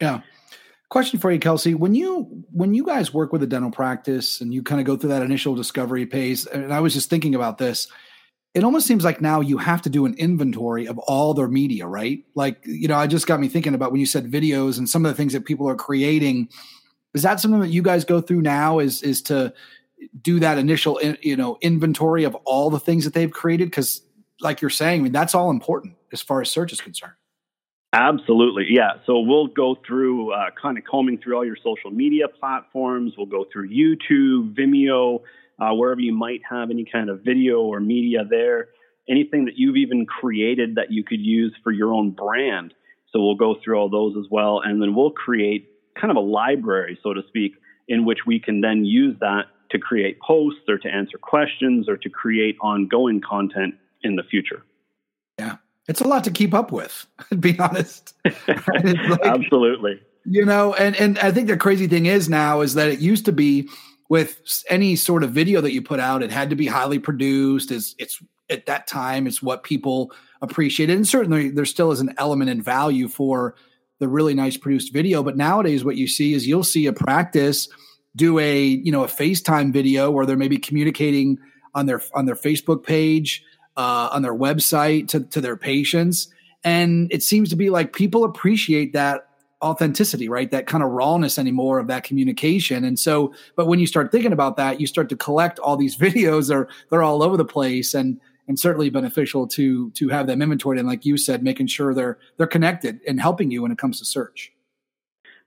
Yeah. 0.00 0.20
Question 0.90 1.18
for 1.18 1.32
you, 1.32 1.38
Kelsey. 1.38 1.74
When 1.74 1.94
you 1.94 2.44
when 2.52 2.74
you 2.74 2.84
guys 2.84 3.12
work 3.12 3.32
with 3.32 3.42
a 3.42 3.46
dental 3.46 3.70
practice 3.70 4.40
and 4.40 4.52
you 4.54 4.62
kind 4.62 4.80
of 4.80 4.86
go 4.86 4.96
through 4.96 5.10
that 5.10 5.22
initial 5.22 5.54
discovery 5.54 6.04
phase, 6.06 6.46
and 6.46 6.72
I 6.72 6.80
was 6.80 6.94
just 6.94 7.10
thinking 7.10 7.34
about 7.34 7.58
this, 7.58 7.88
it 8.54 8.62
almost 8.62 8.86
seems 8.86 9.02
like 9.02 9.20
now 9.20 9.40
you 9.40 9.58
have 9.58 9.82
to 9.82 9.90
do 9.90 10.06
an 10.06 10.14
inventory 10.14 10.86
of 10.86 10.98
all 10.98 11.34
their 11.34 11.48
media, 11.48 11.86
right? 11.86 12.22
Like, 12.36 12.60
you 12.64 12.86
know, 12.86 12.96
I 12.96 13.08
just 13.08 13.26
got 13.26 13.40
me 13.40 13.48
thinking 13.48 13.74
about 13.74 13.90
when 13.90 14.00
you 14.00 14.06
said 14.06 14.30
videos 14.30 14.78
and 14.78 14.88
some 14.88 15.04
of 15.04 15.10
the 15.10 15.16
things 15.16 15.32
that 15.32 15.44
people 15.44 15.68
are 15.68 15.74
creating. 15.74 16.48
Is 17.14 17.22
that 17.22 17.40
something 17.40 17.60
that 17.60 17.70
you 17.70 17.82
guys 17.82 18.04
go 18.04 18.20
through 18.20 18.42
now? 18.42 18.78
Is 18.78 19.02
is 19.02 19.22
to 19.22 19.52
do 20.20 20.38
that 20.40 20.58
initial, 20.58 21.00
you 21.22 21.36
know, 21.36 21.58
inventory 21.60 22.24
of 22.24 22.34
all 22.44 22.70
the 22.70 22.78
things 22.78 23.04
that 23.04 23.14
they've 23.14 23.30
created? 23.30 23.70
Because, 23.70 24.02
like 24.40 24.60
you're 24.60 24.70
saying, 24.70 25.00
I 25.00 25.02
mean, 25.02 25.12
that's 25.12 25.34
all 25.34 25.50
important 25.50 25.96
as 26.12 26.20
far 26.22 26.40
as 26.40 26.50
search 26.50 26.72
is 26.72 26.80
concerned. 26.80 27.14
Absolutely. 27.94 28.66
Yeah. 28.70 28.94
So 29.06 29.20
we'll 29.20 29.46
go 29.46 29.76
through 29.86 30.32
uh, 30.32 30.50
kind 30.60 30.76
of 30.76 30.82
combing 30.82 31.18
through 31.22 31.36
all 31.36 31.44
your 31.44 31.56
social 31.62 31.92
media 31.92 32.26
platforms. 32.26 33.12
We'll 33.16 33.26
go 33.26 33.46
through 33.52 33.68
YouTube, 33.68 34.56
Vimeo, 34.58 35.20
uh, 35.60 35.72
wherever 35.74 36.00
you 36.00 36.12
might 36.12 36.40
have 36.50 36.70
any 36.70 36.84
kind 36.90 37.08
of 37.08 37.20
video 37.20 37.60
or 37.60 37.78
media 37.78 38.24
there, 38.28 38.70
anything 39.08 39.44
that 39.44 39.54
you've 39.56 39.76
even 39.76 40.06
created 40.06 40.74
that 40.74 40.90
you 40.90 41.04
could 41.04 41.20
use 41.20 41.54
for 41.62 41.70
your 41.70 41.94
own 41.94 42.10
brand. 42.10 42.74
So 43.12 43.20
we'll 43.20 43.36
go 43.36 43.54
through 43.62 43.78
all 43.78 43.88
those 43.88 44.16
as 44.18 44.28
well. 44.28 44.60
And 44.64 44.82
then 44.82 44.96
we'll 44.96 45.12
create 45.12 45.68
kind 45.94 46.10
of 46.10 46.16
a 46.16 46.26
library, 46.26 46.98
so 47.00 47.14
to 47.14 47.22
speak, 47.28 47.52
in 47.86 48.04
which 48.04 48.20
we 48.26 48.40
can 48.40 48.60
then 48.60 48.84
use 48.84 49.16
that 49.20 49.44
to 49.70 49.78
create 49.78 50.18
posts 50.20 50.62
or 50.68 50.78
to 50.78 50.88
answer 50.88 51.16
questions 51.16 51.88
or 51.88 51.96
to 51.98 52.08
create 52.08 52.56
ongoing 52.60 53.20
content 53.20 53.74
in 54.02 54.16
the 54.16 54.24
future. 54.24 54.64
Yeah 55.38 55.58
it's 55.88 56.00
a 56.00 56.08
lot 56.08 56.24
to 56.24 56.30
keep 56.30 56.54
up 56.54 56.72
with, 56.72 57.06
to 57.30 57.36
be 57.38 57.58
honest. 57.58 58.14
Like, 58.46 59.24
Absolutely. 59.24 60.00
You 60.24 60.44
know, 60.44 60.72
and 60.74 60.96
and 60.96 61.18
I 61.18 61.30
think 61.30 61.48
the 61.48 61.56
crazy 61.56 61.86
thing 61.86 62.06
is 62.06 62.28
now 62.28 62.62
is 62.62 62.74
that 62.74 62.88
it 62.88 62.98
used 62.98 63.26
to 63.26 63.32
be 63.32 63.68
with 64.08 64.64
any 64.70 64.96
sort 64.96 65.22
of 65.22 65.32
video 65.32 65.60
that 65.60 65.72
you 65.72 65.82
put 65.82 66.00
out, 66.00 66.22
it 66.22 66.30
had 66.30 66.50
to 66.50 66.56
be 66.56 66.66
highly 66.66 66.98
produced. 66.98 67.70
Is 67.70 67.94
it's 67.98 68.22
at 68.48 68.64
that 68.66 68.86
time, 68.86 69.26
it's 69.26 69.42
what 69.42 69.64
people 69.64 70.12
appreciated, 70.40 70.96
and 70.96 71.06
certainly 71.06 71.50
there 71.50 71.66
still 71.66 71.92
is 71.92 72.00
an 72.00 72.14
element 72.16 72.48
in 72.48 72.62
value 72.62 73.08
for 73.08 73.54
the 73.98 74.08
really 74.08 74.32
nice 74.32 74.56
produced 74.56 74.92
video. 74.94 75.22
But 75.22 75.36
nowadays, 75.36 75.84
what 75.84 75.96
you 75.96 76.08
see 76.08 76.32
is 76.32 76.46
you'll 76.46 76.64
see 76.64 76.86
a 76.86 76.92
practice 76.92 77.68
do 78.16 78.38
a 78.38 78.62
you 78.62 78.92
know 78.92 79.04
a 79.04 79.08
FaceTime 79.08 79.72
video 79.72 80.10
where 80.10 80.26
they're 80.26 80.36
maybe 80.36 80.58
communicating 80.58 81.38
on 81.74 81.86
their 81.86 82.00
on 82.14 82.26
their 82.26 82.36
Facebook 82.36 82.84
page 82.84 83.44
uh, 83.76 84.08
on 84.12 84.22
their 84.22 84.34
website 84.34 85.08
to, 85.08 85.20
to 85.20 85.40
their 85.40 85.56
patients. 85.56 86.28
And 86.62 87.12
it 87.12 87.22
seems 87.22 87.50
to 87.50 87.56
be 87.56 87.70
like 87.70 87.92
people 87.92 88.24
appreciate 88.24 88.92
that 88.94 89.28
authenticity, 89.62 90.28
right? 90.28 90.50
That 90.50 90.66
kind 90.66 90.84
of 90.84 90.90
rawness 90.90 91.38
anymore 91.38 91.78
of 91.78 91.86
that 91.88 92.04
communication. 92.04 92.84
And 92.84 92.98
so, 92.98 93.34
but 93.56 93.66
when 93.66 93.78
you 93.78 93.86
start 93.86 94.12
thinking 94.12 94.32
about 94.32 94.56
that, 94.56 94.80
you 94.80 94.86
start 94.86 95.08
to 95.08 95.16
collect 95.16 95.58
all 95.58 95.76
these 95.76 95.96
videos. 96.06 96.48
They're 96.48 96.68
they're 96.90 97.02
all 97.02 97.22
over 97.22 97.36
the 97.36 97.44
place, 97.44 97.94
and 97.94 98.20
and 98.46 98.58
certainly 98.58 98.90
beneficial 98.90 99.46
to 99.48 99.90
to 99.90 100.08
have 100.08 100.26
them 100.26 100.42
inventoried. 100.42 100.78
And 100.78 100.88
like 100.88 101.04
you 101.04 101.16
said, 101.16 101.42
making 101.42 101.68
sure 101.68 101.94
they're 101.94 102.18
they're 102.36 102.46
connected 102.46 103.00
and 103.06 103.20
helping 103.20 103.50
you 103.50 103.62
when 103.62 103.72
it 103.72 103.78
comes 103.78 103.98
to 103.98 104.04
search. 104.04 104.52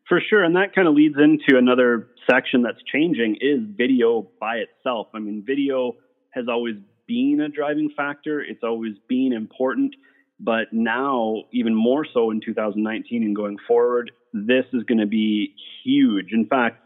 For 0.08 0.22
sure, 0.22 0.44
and 0.44 0.56
that 0.56 0.74
kind 0.74 0.88
of 0.88 0.94
leads 0.94 1.18
into 1.18 1.58
another 1.58 2.08
section 2.30 2.62
that's 2.62 2.82
changing 2.92 3.38
is 3.42 3.60
video 3.76 4.28
by 4.40 4.58
itself. 4.58 5.08
I 5.14 5.20
mean, 5.20 5.44
video 5.46 5.98
has 6.32 6.46
always 6.48 6.76
been 7.08 7.42
a 7.42 7.50
driving 7.50 7.90
factor. 7.96 8.42
It's 8.42 8.64
always 8.64 8.94
been 9.08 9.34
important. 9.34 9.96
But 10.40 10.72
now, 10.72 11.44
even 11.52 11.74
more 11.74 12.06
so 12.14 12.30
in 12.32 12.42
2019 12.42 13.24
and 13.24 13.36
going 13.36 13.58
forward, 13.68 14.12
this 14.34 14.66
is 14.74 14.84
going 14.84 15.00
to 15.00 15.08
be 15.08 15.54
huge. 15.84 16.28
In 16.32 16.46
fact, 16.46 16.84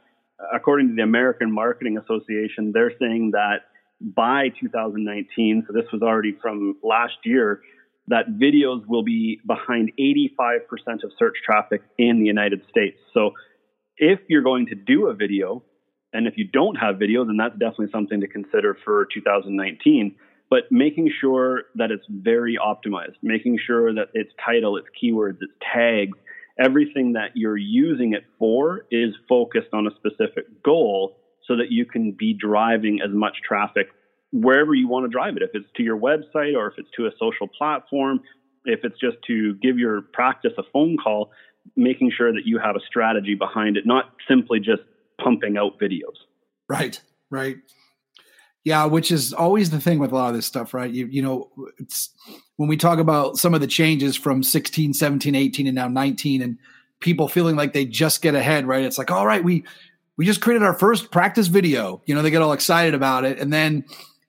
according 0.54 0.90
to 0.90 0.96
the 0.96 1.04
American 1.04 1.52
Marketing 1.52 1.98
Association, 1.98 2.72
they're 2.74 2.94
saying 3.00 3.32
that 3.32 3.64
by 4.00 4.50
2019, 4.60 5.66
so 5.68 5.74
this 5.74 5.92
was 5.92 6.02
already 6.02 6.36
from 6.42 6.76
last 6.82 7.14
year, 7.26 7.62
that 8.08 8.28
videos 8.30 8.86
will 8.88 9.04
be 9.04 9.40
behind 9.46 9.92
85% 10.00 11.04
of 11.04 11.12
search 11.20 11.36
traffic 11.46 11.82
in 11.98 12.20
the 12.20 12.26
United 12.26 12.62
States. 12.70 12.98
So 13.14 13.32
if 13.98 14.20
you're 14.28 14.42
going 14.42 14.68
to 14.68 14.76
do 14.76 15.08
a 15.08 15.14
video, 15.14 15.64
and 16.14 16.28
if 16.28 16.38
you 16.38 16.46
don't 16.46 16.76
have 16.76 16.96
videos, 16.96 17.28
then 17.28 17.38
that's 17.38 17.54
definitely 17.54 17.90
something 17.92 18.22
to 18.22 18.28
consider 18.28 18.78
for 18.84 19.08
2019. 19.14 20.16
But 20.50 20.70
making 20.70 21.10
sure 21.22 21.64
that 21.76 21.92
it's 21.92 22.06
very 22.10 22.58
optimized, 22.62 23.16
making 23.22 23.58
sure 23.66 23.94
that 23.94 24.10
its 24.14 24.32
title, 24.46 24.76
its 24.76 24.88
keywords, 25.02 25.38
its 25.42 25.54
tags, 25.74 26.18
everything 26.60 27.14
that 27.14 27.32
you're 27.36 27.58
using 27.58 28.14
it 28.14 28.26
for 28.38 28.86
is 28.92 29.16
focused 29.30 29.70
on 29.74 29.88
a 29.88 29.92
specific 29.96 30.46
goal 30.64 31.18
so 31.48 31.56
that 31.56 31.72
you 31.72 31.86
can 31.86 32.12
be 32.12 32.34
driving 32.34 33.00
as 33.02 33.12
much 33.12 33.38
traffic 33.48 33.88
wherever 34.34 34.74
you 34.74 34.88
want 34.88 35.06
to 35.06 35.10
drive 35.10 35.38
it. 35.38 35.44
If 35.44 35.52
it's 35.54 35.68
to 35.78 35.84
your 35.84 35.98
website 35.98 36.56
or 36.56 36.68
if 36.68 36.78
it's 36.78 36.90
to 36.98 37.06
a 37.06 37.12
social 37.18 37.48
platform, 37.48 38.20
if 38.66 38.82
it's 38.84 39.00
just 39.00 39.18
to 39.28 39.56
give 39.56 39.80
your 39.80 40.02
practice 40.02 40.54
a 40.58 40.64
phone 40.72 40.98
call, 41.02 41.32
making 41.76 42.12
sure 42.16 42.32
that 42.34 42.46
you 42.46 42.60
have 42.60 42.76
a 42.76 42.80
strategy 42.86 43.36
behind 43.36 43.78
it, 43.78 43.86
not 43.86 44.14
simply 44.28 44.60
just 44.60 44.82
pumping 45.24 45.58
out 45.58 45.80
videos. 45.80 46.16
Right, 46.68 47.00
right. 47.30 47.58
Yeah, 48.64 48.86
which 48.86 49.12
is 49.12 49.34
always 49.34 49.72
the 49.72 49.80
thing 49.80 49.98
with 49.98 50.12
a 50.12 50.16
lot 50.16 50.30
of 50.30 50.36
this 50.36 50.46
stuff, 50.46 50.74
right? 50.74 50.92
You 50.92 51.08
you 51.08 51.22
know, 51.22 51.50
it's 51.80 52.10
when 52.58 52.70
we 52.70 52.78
talk 52.78 53.00
about 53.00 53.38
some 53.38 53.54
of 53.54 53.62
the 53.62 53.68
changes 53.68 54.16
from 54.16 54.44
16, 54.44 54.94
17, 54.94 55.34
18 55.34 55.68
and 55.68 55.76
now 55.76 55.88
19 55.88 56.42
and 56.42 56.58
people 57.00 57.28
feeling 57.28 57.56
like 57.56 57.74
they 57.74 57.86
just 57.86 58.22
get 58.22 58.36
ahead, 58.36 58.68
right? 58.68 58.84
It's 58.84 59.00
like, 59.00 59.10
"All 59.10 59.26
right, 59.26 59.44
we 59.44 59.64
we 60.18 60.26
just 60.26 60.42
created 60.42 60.64
our 60.64 60.76
first 60.76 61.10
practice 61.10 61.48
video." 61.48 62.04
You 62.06 62.14
know, 62.14 62.22
they 62.22 62.30
get 62.30 62.44
all 62.44 62.54
excited 62.54 62.94
about 62.94 63.26
it 63.26 63.40
and 63.40 63.52
then 63.52 63.84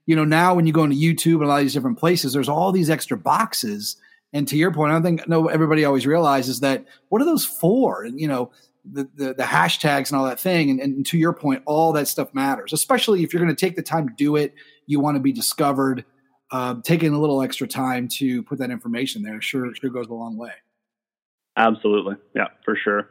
you 0.07 0.17
know, 0.17 0.25
now 0.25 0.55
when 0.55 0.67
you 0.67 0.73
go 0.73 0.85
into 0.85 0.97
YouTube 0.97 1.37
and 1.37 1.45
a 1.45 1.47
lot 1.47 1.59
of 1.59 1.63
these 1.63 1.75
different 1.75 1.99
places, 1.99 2.33
there's 2.33 2.49
all 2.49 2.73
these 2.73 2.91
extra 2.91 3.17
boxes. 3.17 3.97
And 4.33 4.49
to 4.49 4.57
your 4.57 4.73
point, 4.73 4.91
I 4.91 4.95
don't 4.95 5.03
think 5.03 5.29
no 5.29 5.49
everybody 5.49 5.85
always 5.85 6.07
realizes 6.07 6.61
that 6.61 6.85
what 7.09 7.23
are 7.23 7.25
those 7.25 7.45
for? 7.45 8.03
And 8.03 8.19
you 8.19 8.27
know, 8.27 8.51
the, 8.85 9.09
the, 9.15 9.35
the 9.35 9.43
hashtags 9.43 10.11
and 10.11 10.19
all 10.19 10.25
that 10.25 10.41
thing. 10.41 10.71
And, 10.71 10.81
and 10.81 11.07
to 11.07 11.19
your 11.19 11.33
point, 11.33 11.63
all 11.67 11.93
that 11.93 12.09
stuff 12.09 12.35
matters, 12.35 12.73
especially 12.73 13.23
if 13.23 13.33
you're 13.33 13.43
going 13.43 13.55
to 13.55 13.67
take 13.67 13.77
the 13.77 13.83
time 13.83 14.09
to 14.09 14.15
do 14.17 14.37
it. 14.37 14.55
You 14.87 15.01
want 15.01 15.17
to 15.17 15.21
be 15.21 15.33
discovered. 15.33 16.05
Uh, 16.51 16.75
taking 16.83 17.15
a 17.15 17.19
little 17.19 17.41
extra 17.41 17.67
time 17.67 18.07
to 18.07 18.43
put 18.43 18.59
that 18.59 18.71
information 18.71 19.23
there 19.23 19.41
sure 19.41 19.75
sure 19.75 19.89
goes 19.89 20.07
a 20.09 20.13
long 20.13 20.37
way. 20.37 20.53
Absolutely, 21.57 22.17
yeah, 22.37 22.49
for 22.63 22.77
sure. 22.77 23.09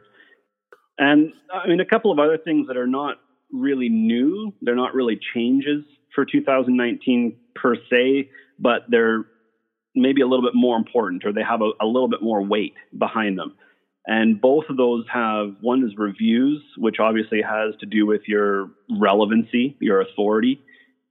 And 0.98 1.32
I 1.52 1.66
mean, 1.66 1.80
a 1.80 1.84
couple 1.84 2.12
of 2.12 2.20
other 2.20 2.38
things 2.38 2.68
that 2.68 2.76
are 2.76 2.86
not 2.86 3.16
really 3.52 3.88
new. 3.88 4.52
They're 4.62 4.76
not 4.76 4.94
really 4.94 5.18
changes 5.34 5.84
for 6.14 6.24
2019 6.24 7.36
per 7.56 7.74
se, 7.90 8.30
but 8.58 8.82
they're 8.88 9.24
maybe 9.94 10.22
a 10.22 10.26
little 10.26 10.44
bit 10.44 10.54
more 10.54 10.76
important, 10.76 11.24
or 11.24 11.32
they 11.32 11.42
have 11.42 11.60
a, 11.60 11.70
a 11.80 11.86
little 11.86 12.08
bit 12.08 12.22
more 12.22 12.42
weight 12.44 12.74
behind 12.96 13.38
them. 13.38 13.54
And 14.06 14.40
both 14.40 14.64
of 14.68 14.76
those 14.76 15.04
have 15.12 15.54
one 15.60 15.84
is 15.84 15.96
reviews, 15.96 16.62
which 16.76 16.96
obviously 16.98 17.40
has 17.42 17.74
to 17.80 17.86
do 17.86 18.04
with 18.04 18.22
your 18.26 18.70
relevancy, 18.90 19.76
your 19.80 20.00
authority. 20.00 20.60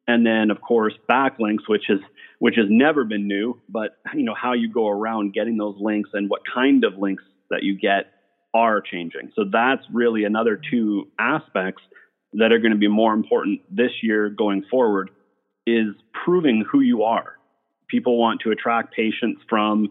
And 0.07 0.25
then 0.25 0.51
of 0.51 0.59
course 0.61 0.93
backlinks, 1.09 1.67
which 1.67 1.89
is 1.89 1.99
which 2.39 2.55
has 2.55 2.65
never 2.69 3.03
been 3.03 3.27
new, 3.27 3.61
but 3.69 3.97
you 4.13 4.23
know, 4.23 4.33
how 4.33 4.53
you 4.53 4.71
go 4.71 4.89
around 4.89 5.33
getting 5.33 5.57
those 5.57 5.75
links 5.79 6.09
and 6.13 6.29
what 6.29 6.41
kind 6.53 6.83
of 6.83 6.97
links 6.97 7.23
that 7.49 7.63
you 7.63 7.77
get 7.77 8.07
are 8.53 8.81
changing. 8.81 9.31
So 9.35 9.45
that's 9.49 9.83
really 9.93 10.25
another 10.25 10.59
two 10.69 11.07
aspects 11.19 11.83
that 12.33 12.51
are 12.51 12.59
going 12.59 12.71
to 12.71 12.77
be 12.77 12.87
more 12.87 13.13
important 13.13 13.61
this 13.69 13.91
year 14.01 14.29
going 14.29 14.63
forward 14.69 15.11
is 15.67 15.93
proving 16.25 16.65
who 16.69 16.81
you 16.81 17.03
are. 17.03 17.37
People 17.87 18.17
want 18.17 18.41
to 18.41 18.51
attract 18.51 18.93
patients 18.93 19.41
from 19.47 19.89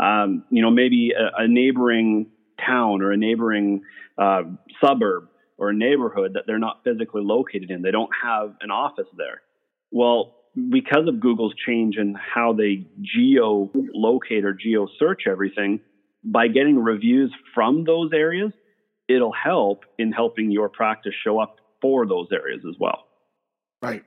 um, 0.00 0.44
you 0.50 0.62
know, 0.62 0.70
maybe 0.70 1.12
a, 1.12 1.42
a, 1.42 1.48
neighboring 1.48 2.26
town 2.64 3.02
or 3.02 3.12
a 3.12 3.16
neighboring 3.16 3.82
uh, 4.18 4.42
suburb 4.82 5.28
or 5.58 5.70
a 5.70 5.74
neighborhood 5.74 6.32
that 6.34 6.44
they're 6.46 6.58
not 6.58 6.82
physically 6.84 7.22
located 7.22 7.70
in. 7.70 7.82
They 7.82 7.90
don't 7.90 8.10
have 8.22 8.54
an 8.60 8.70
office 8.70 9.06
there. 9.16 9.42
Well, 9.90 10.34
because 10.70 11.08
of 11.08 11.20
Google's 11.20 11.54
change 11.66 11.96
in 11.96 12.14
how 12.14 12.52
they 12.52 12.86
geo 13.00 13.70
locate 13.74 14.44
or 14.44 14.52
geo 14.52 14.88
search 14.98 15.22
everything, 15.26 15.80
by 16.24 16.48
getting 16.48 16.78
reviews 16.78 17.32
from 17.54 17.84
those 17.84 18.10
areas, 18.12 18.52
it'll 19.08 19.32
help 19.32 19.84
in 19.98 20.12
helping 20.12 20.50
your 20.50 20.68
practice 20.68 21.14
show 21.24 21.38
up 21.40 21.56
for 21.80 22.06
those 22.06 22.28
areas 22.32 22.62
as 22.68 22.76
well. 22.78 23.04
Right. 23.80 24.04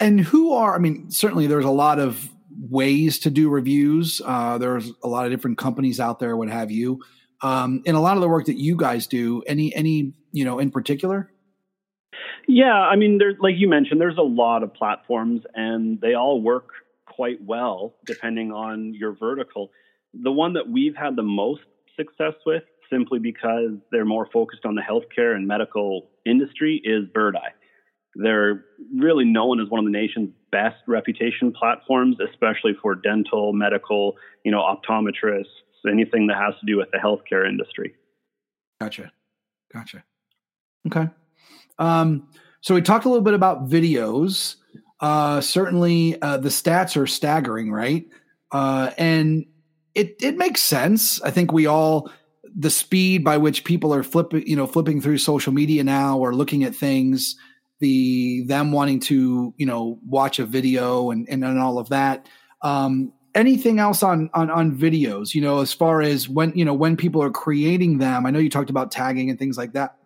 And 0.00 0.20
who 0.20 0.52
are, 0.52 0.74
I 0.74 0.78
mean, 0.78 1.10
certainly 1.10 1.46
there's 1.46 1.64
a 1.64 1.70
lot 1.70 1.98
of 1.98 2.28
ways 2.58 3.18
to 3.20 3.30
do 3.30 3.48
reviews. 3.48 4.20
Uh, 4.24 4.58
there's 4.58 4.90
a 5.02 5.08
lot 5.08 5.24
of 5.26 5.30
different 5.30 5.58
companies 5.58 6.00
out 6.00 6.18
there, 6.18 6.36
what 6.36 6.48
have 6.48 6.70
you. 6.70 7.02
Um, 7.42 7.82
and 7.86 7.96
a 7.96 8.00
lot 8.00 8.16
of 8.16 8.22
the 8.22 8.28
work 8.28 8.46
that 8.46 8.58
you 8.58 8.76
guys 8.76 9.06
do, 9.06 9.42
any, 9.46 9.74
any, 9.74 10.14
you 10.32 10.44
know, 10.44 10.58
in 10.58 10.70
particular? 10.70 11.30
Yeah, 12.48 12.72
I 12.72 12.96
mean, 12.96 13.18
there's 13.18 13.36
like 13.40 13.54
you 13.56 13.68
mentioned, 13.68 14.00
there's 14.00 14.18
a 14.18 14.22
lot 14.22 14.62
of 14.62 14.72
platforms, 14.72 15.42
and 15.54 16.00
they 16.00 16.14
all 16.14 16.40
work 16.40 16.68
quite 17.06 17.42
well 17.42 17.94
depending 18.06 18.52
on 18.52 18.94
your 18.94 19.16
vertical. 19.16 19.70
The 20.14 20.30
one 20.30 20.52
that 20.54 20.68
we've 20.68 20.94
had 20.94 21.16
the 21.16 21.22
most 21.22 21.62
success 21.96 22.34
with, 22.44 22.62
simply 22.90 23.18
because 23.18 23.72
they're 23.90 24.04
more 24.04 24.28
focused 24.32 24.64
on 24.64 24.76
the 24.76 24.82
healthcare 24.82 25.34
and 25.34 25.46
medical 25.46 26.08
industry, 26.24 26.80
is 26.84 27.08
Birdeye. 27.12 27.50
They're 28.14 28.64
really 28.94 29.24
known 29.24 29.60
as 29.60 29.68
one 29.68 29.80
of 29.80 29.84
the 29.84 29.98
nation's 29.98 30.30
best 30.50 30.76
reputation 30.86 31.52
platforms, 31.52 32.16
especially 32.20 32.72
for 32.80 32.94
dental, 32.94 33.52
medical, 33.52 34.16
you 34.44 34.50
know, 34.50 34.60
optometrists, 34.60 35.44
anything 35.90 36.26
that 36.26 36.36
has 36.36 36.54
to 36.60 36.66
do 36.66 36.76
with 36.76 36.90
the 36.92 36.98
healthcare 36.98 37.48
industry. 37.48 37.94
Gotcha. 38.80 39.12
Gotcha. 39.72 40.04
Okay. 40.86 41.08
Um, 41.78 42.28
so 42.60 42.74
we 42.74 42.82
talked 42.82 43.04
a 43.04 43.08
little 43.08 43.24
bit 43.24 43.34
about 43.34 43.68
videos. 43.68 44.56
Uh, 45.00 45.40
certainly, 45.40 46.20
uh, 46.22 46.38
the 46.38 46.48
stats 46.48 46.96
are 46.96 47.06
staggering, 47.06 47.70
right? 47.70 48.06
Uh, 48.50 48.90
and 48.96 49.46
it 49.94 50.16
it 50.20 50.36
makes 50.36 50.60
sense. 50.62 51.20
I 51.22 51.30
think 51.30 51.52
we 51.52 51.66
all 51.66 52.10
the 52.58 52.70
speed 52.70 53.22
by 53.22 53.36
which 53.36 53.64
people 53.64 53.92
are 53.92 54.02
flipping, 54.02 54.46
you 54.46 54.56
know, 54.56 54.66
flipping 54.66 55.00
through 55.00 55.18
social 55.18 55.52
media 55.52 55.84
now 55.84 56.18
or 56.18 56.34
looking 56.34 56.64
at 56.64 56.74
things, 56.74 57.36
the 57.80 58.42
them 58.42 58.72
wanting 58.72 59.00
to, 59.00 59.54
you 59.56 59.66
know, 59.66 59.98
watch 60.06 60.38
a 60.38 60.46
video 60.46 61.10
and 61.10 61.28
and, 61.28 61.44
and 61.44 61.58
all 61.58 61.78
of 61.78 61.88
that. 61.90 62.28
Um, 62.62 63.12
anything 63.34 63.78
else 63.78 64.02
on 64.02 64.30
on 64.34 64.50
on 64.50 64.76
videos? 64.76 65.34
You 65.34 65.42
know, 65.42 65.60
as 65.60 65.72
far 65.72 66.02
as 66.02 66.28
when 66.28 66.52
you 66.56 66.64
know 66.64 66.74
when 66.74 66.96
people 66.96 67.22
are 67.22 67.30
creating 67.30 67.98
them. 67.98 68.26
I 68.26 68.30
know 68.30 68.38
you 68.38 68.50
talked 68.50 68.70
about 68.70 68.90
tagging 68.90 69.30
and 69.30 69.38
things 69.38 69.58
like 69.58 69.72
that, 69.74 69.96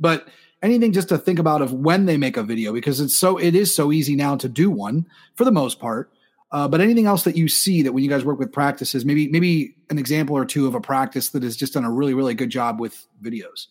but 0.00 0.28
anything 0.62 0.92
just 0.92 1.08
to 1.08 1.18
think 1.18 1.38
about 1.38 1.62
of 1.62 1.72
when 1.72 2.06
they 2.06 2.16
make 2.16 2.36
a 2.36 2.42
video 2.42 2.72
because 2.72 3.00
it's 3.00 3.16
so 3.16 3.36
it 3.36 3.54
is 3.54 3.74
so 3.74 3.92
easy 3.92 4.16
now 4.16 4.36
to 4.36 4.48
do 4.48 4.70
one 4.70 5.06
for 5.34 5.44
the 5.44 5.52
most 5.52 5.78
part 5.78 6.10
uh, 6.50 6.66
but 6.66 6.80
anything 6.80 7.06
else 7.06 7.24
that 7.24 7.36
you 7.36 7.46
see 7.46 7.82
that 7.82 7.92
when 7.92 8.02
you 8.02 8.10
guys 8.10 8.24
work 8.24 8.38
with 8.38 8.52
practices 8.52 9.04
maybe 9.04 9.28
maybe 9.28 9.76
an 9.90 9.98
example 9.98 10.36
or 10.36 10.44
two 10.44 10.66
of 10.66 10.74
a 10.74 10.80
practice 10.80 11.30
that 11.30 11.42
has 11.42 11.56
just 11.56 11.74
done 11.74 11.84
a 11.84 11.90
really 11.90 12.14
really 12.14 12.34
good 12.34 12.50
job 12.50 12.80
with 12.80 13.06
videos 13.22 13.66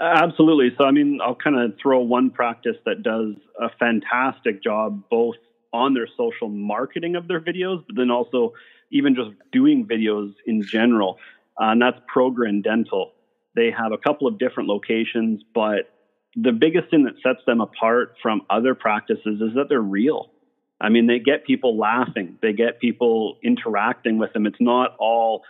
absolutely 0.00 0.74
so 0.78 0.84
i 0.84 0.90
mean 0.90 1.18
i'll 1.22 1.34
kind 1.34 1.58
of 1.58 1.72
throw 1.80 2.00
one 2.00 2.30
practice 2.30 2.76
that 2.84 3.02
does 3.02 3.34
a 3.60 3.68
fantastic 3.78 4.62
job 4.62 5.02
both 5.10 5.36
on 5.72 5.94
their 5.94 6.08
social 6.16 6.48
marketing 6.48 7.16
of 7.16 7.28
their 7.28 7.40
videos 7.40 7.84
but 7.86 7.96
then 7.96 8.10
also 8.10 8.52
even 8.90 9.14
just 9.14 9.30
doing 9.52 9.86
videos 9.86 10.32
in 10.46 10.62
general 10.62 11.18
uh, 11.60 11.66
and 11.70 11.82
that's 11.82 11.98
progrin 12.14 12.62
dental 12.62 13.12
they 13.56 13.70
have 13.76 13.90
a 13.90 13.98
couple 13.98 14.28
of 14.28 14.38
different 14.38 14.68
locations, 14.68 15.42
but 15.54 15.90
the 16.36 16.52
biggest 16.52 16.90
thing 16.90 17.04
that 17.04 17.14
sets 17.22 17.40
them 17.46 17.60
apart 17.60 18.14
from 18.22 18.42
other 18.50 18.74
practices 18.74 19.40
is 19.40 19.54
that 19.54 19.68
they're 19.68 19.80
real. 19.80 20.30
I 20.78 20.90
mean, 20.90 21.06
they 21.06 21.18
get 21.18 21.46
people 21.46 21.78
laughing, 21.78 22.38
they 22.42 22.52
get 22.52 22.78
people 22.78 23.38
interacting 23.42 24.18
with 24.18 24.34
them. 24.34 24.46
It's 24.46 24.60
not 24.60 24.94
all 24.98 25.42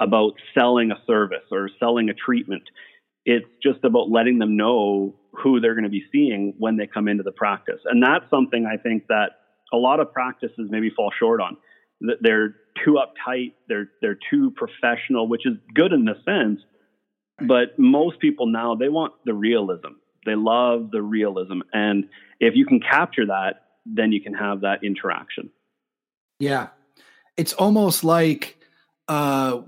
about 0.00 0.32
selling 0.52 0.90
a 0.90 0.96
service 1.06 1.44
or 1.52 1.70
selling 1.78 2.10
a 2.10 2.14
treatment. 2.14 2.64
It's 3.24 3.46
just 3.62 3.84
about 3.84 4.10
letting 4.10 4.38
them 4.38 4.56
know 4.56 5.14
who 5.32 5.60
they're 5.60 5.74
going 5.74 5.84
to 5.84 5.90
be 5.90 6.04
seeing 6.12 6.54
when 6.58 6.76
they 6.76 6.86
come 6.86 7.08
into 7.08 7.22
the 7.22 7.32
practice. 7.32 7.80
And 7.84 8.02
that's 8.02 8.28
something 8.30 8.66
I 8.66 8.76
think 8.76 9.06
that 9.08 9.30
a 9.72 9.76
lot 9.76 10.00
of 10.00 10.12
practices 10.12 10.68
maybe 10.70 10.90
fall 10.90 11.10
short 11.18 11.40
on. 11.40 11.56
They're 12.20 12.56
too 12.84 12.98
uptight, 12.98 13.54
they're 13.68 13.90
they're 14.02 14.18
too 14.30 14.52
professional, 14.56 15.28
which 15.28 15.46
is 15.46 15.54
good 15.74 15.92
in 15.92 16.04
the 16.04 16.14
sense, 16.24 16.60
but 17.38 17.78
most 17.78 18.20
people 18.20 18.46
now, 18.46 18.74
they 18.74 18.88
want 18.88 19.12
the 19.24 19.34
realism. 19.34 19.94
They 20.26 20.34
love 20.34 20.90
the 20.90 21.02
realism. 21.02 21.60
And 21.72 22.08
if 22.40 22.54
you 22.56 22.66
can 22.66 22.80
capture 22.80 23.26
that, 23.26 23.62
then 23.86 24.12
you 24.12 24.20
can 24.20 24.34
have 24.34 24.62
that 24.62 24.82
interaction. 24.82 25.50
Yeah. 26.38 26.68
It's 27.36 27.52
almost 27.52 28.04
like 28.04 28.58
uh, 29.08 29.62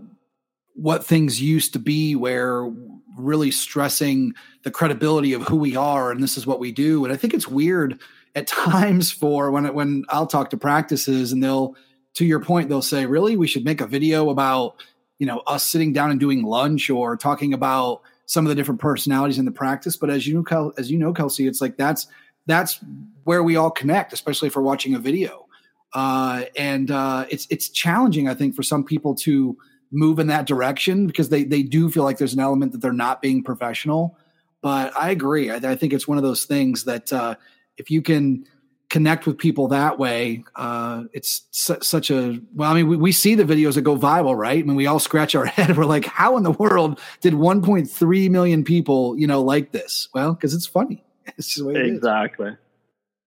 what 0.75 1.05
things 1.05 1.41
used 1.41 1.73
to 1.75 1.79
be, 1.79 2.15
where 2.15 2.71
really 3.17 3.51
stressing 3.51 4.35
the 4.63 4.71
credibility 4.71 5.33
of 5.33 5.43
who 5.43 5.57
we 5.57 5.77
are 5.77 6.11
and 6.11 6.23
this 6.23 6.37
is 6.37 6.47
what 6.47 6.61
we 6.61 6.73
do. 6.73 7.05
And 7.05 7.13
I 7.13 7.17
think 7.17 7.35
it's 7.35 7.49
weird 7.49 8.01
at 8.35 8.47
times 8.47 9.11
for 9.11 9.51
when 9.51 9.73
when 9.75 10.05
I'll 10.09 10.27
talk 10.27 10.51
to 10.51 10.57
practices 10.57 11.33
and 11.33 11.43
they'll, 11.43 11.77
to 12.15 12.25
your 12.25 12.41
point, 12.41 12.69
they'll 12.69 12.83
say, 12.83 13.07
"Really, 13.07 13.37
we 13.37 13.47
should 13.47 13.65
make 13.65 13.81
a 13.81 13.87
video 13.87 14.31
about 14.31 14.77
you 15.19 15.27
know 15.27 15.43
us 15.47 15.67
sitting 15.67 15.93
down 15.93 16.11
and 16.11 16.21
doing 16.21 16.43
lunch 16.43 16.91
or 16.91 17.17
talking 17.17 17.53
about 17.53 18.03
some 18.27 18.45
of 18.45 18.49
the 18.49 18.55
different 18.55 18.81
personalities 18.81 19.39
in 19.39 19.45
the 19.45 19.53
practice. 19.53 19.97
But 19.97 20.11
as 20.11 20.27
you 20.27 20.45
know 20.51 20.73
as 20.77 20.91
you 20.91 20.99
know 20.99 21.13
kelsey 21.13 21.47
it's 21.47 21.61
like 21.61 21.77
that's 21.77 22.07
that's 22.47 22.81
where 23.25 23.43
we 23.43 23.57
all 23.57 23.71
connect 23.71 24.13
especially 24.13 24.49
if 24.49 24.57
we're 24.57 24.63
watching 24.63 24.95
a 24.95 24.99
video. 24.99 25.47
Uh, 25.95 26.45
and 26.57 26.91
uh, 26.91 27.27
it's 27.31 27.47
it's 27.49 27.69
challenging 27.71 28.29
i 28.29 28.35
think 28.35 28.55
for 28.55 28.63
some 28.63 28.85
people 28.85 29.15
to 29.15 29.57
move 29.91 30.19
in 30.19 30.27
that 30.27 30.47
direction 30.47 31.07
because 31.07 31.29
they 31.29 31.45
they 31.45 31.63
do 31.63 31.91
feel 31.91 32.05
like 32.05 32.19
there's 32.19 32.35
an 32.35 32.41
element 32.41 32.73
that 32.73 32.81
they're 32.81 32.93
not 32.93 33.23
being 33.23 33.43
professional 33.43 34.17
but 34.63 34.93
i 34.97 35.11
agree 35.11 35.51
i, 35.51 35.57
I 35.57 35.77
think 35.77 35.93
it's 35.93 36.09
one 36.09 36.19
of 36.19 36.25
those 36.25 36.45
things 36.45 36.85
that 36.85 37.13
uh, 37.13 37.35
if 37.77 37.91
you 37.91 38.03
can 38.03 38.47
connect 38.89 39.27
with 39.27 39.39
people 39.39 39.69
that 39.69 39.99
way. 39.99 40.45
Uh, 40.55 41.05
it's 41.13 41.47
su- 41.51 41.79
such 41.83 42.11
a 42.11 42.41
well. 42.55 42.71
I 42.71 42.75
mean, 42.75 42.89
we, 42.89 42.97
we 42.97 43.13
see 43.13 43.35
the 43.35 43.45
videos 43.45 43.75
that 43.75 43.83
go 43.83 43.97
viral, 43.97 44.37
right? 44.37 44.59
I 44.59 44.63
mean, 44.63 44.77
we 44.77 44.87
all 44.87 44.99
scratch 44.99 45.35
our 45.35 45.45
head. 45.47 45.77
We're 45.77 45.85
like, 45.85 46.05
how 46.05 46.37
in 46.37 46.43
the 46.43 46.53
world 46.53 47.01
did 47.21 47.35
1.3 47.35 48.31
million 48.31 48.65
people, 48.65 49.19
you 49.19 49.27
know, 49.27 49.43
like 49.43 49.73
this? 49.73 50.09
Well, 50.15 50.35
because 50.35 50.55
it's 50.55 50.67
funny. 50.67 51.03
It's 51.39 51.61
exactly. 51.61 52.57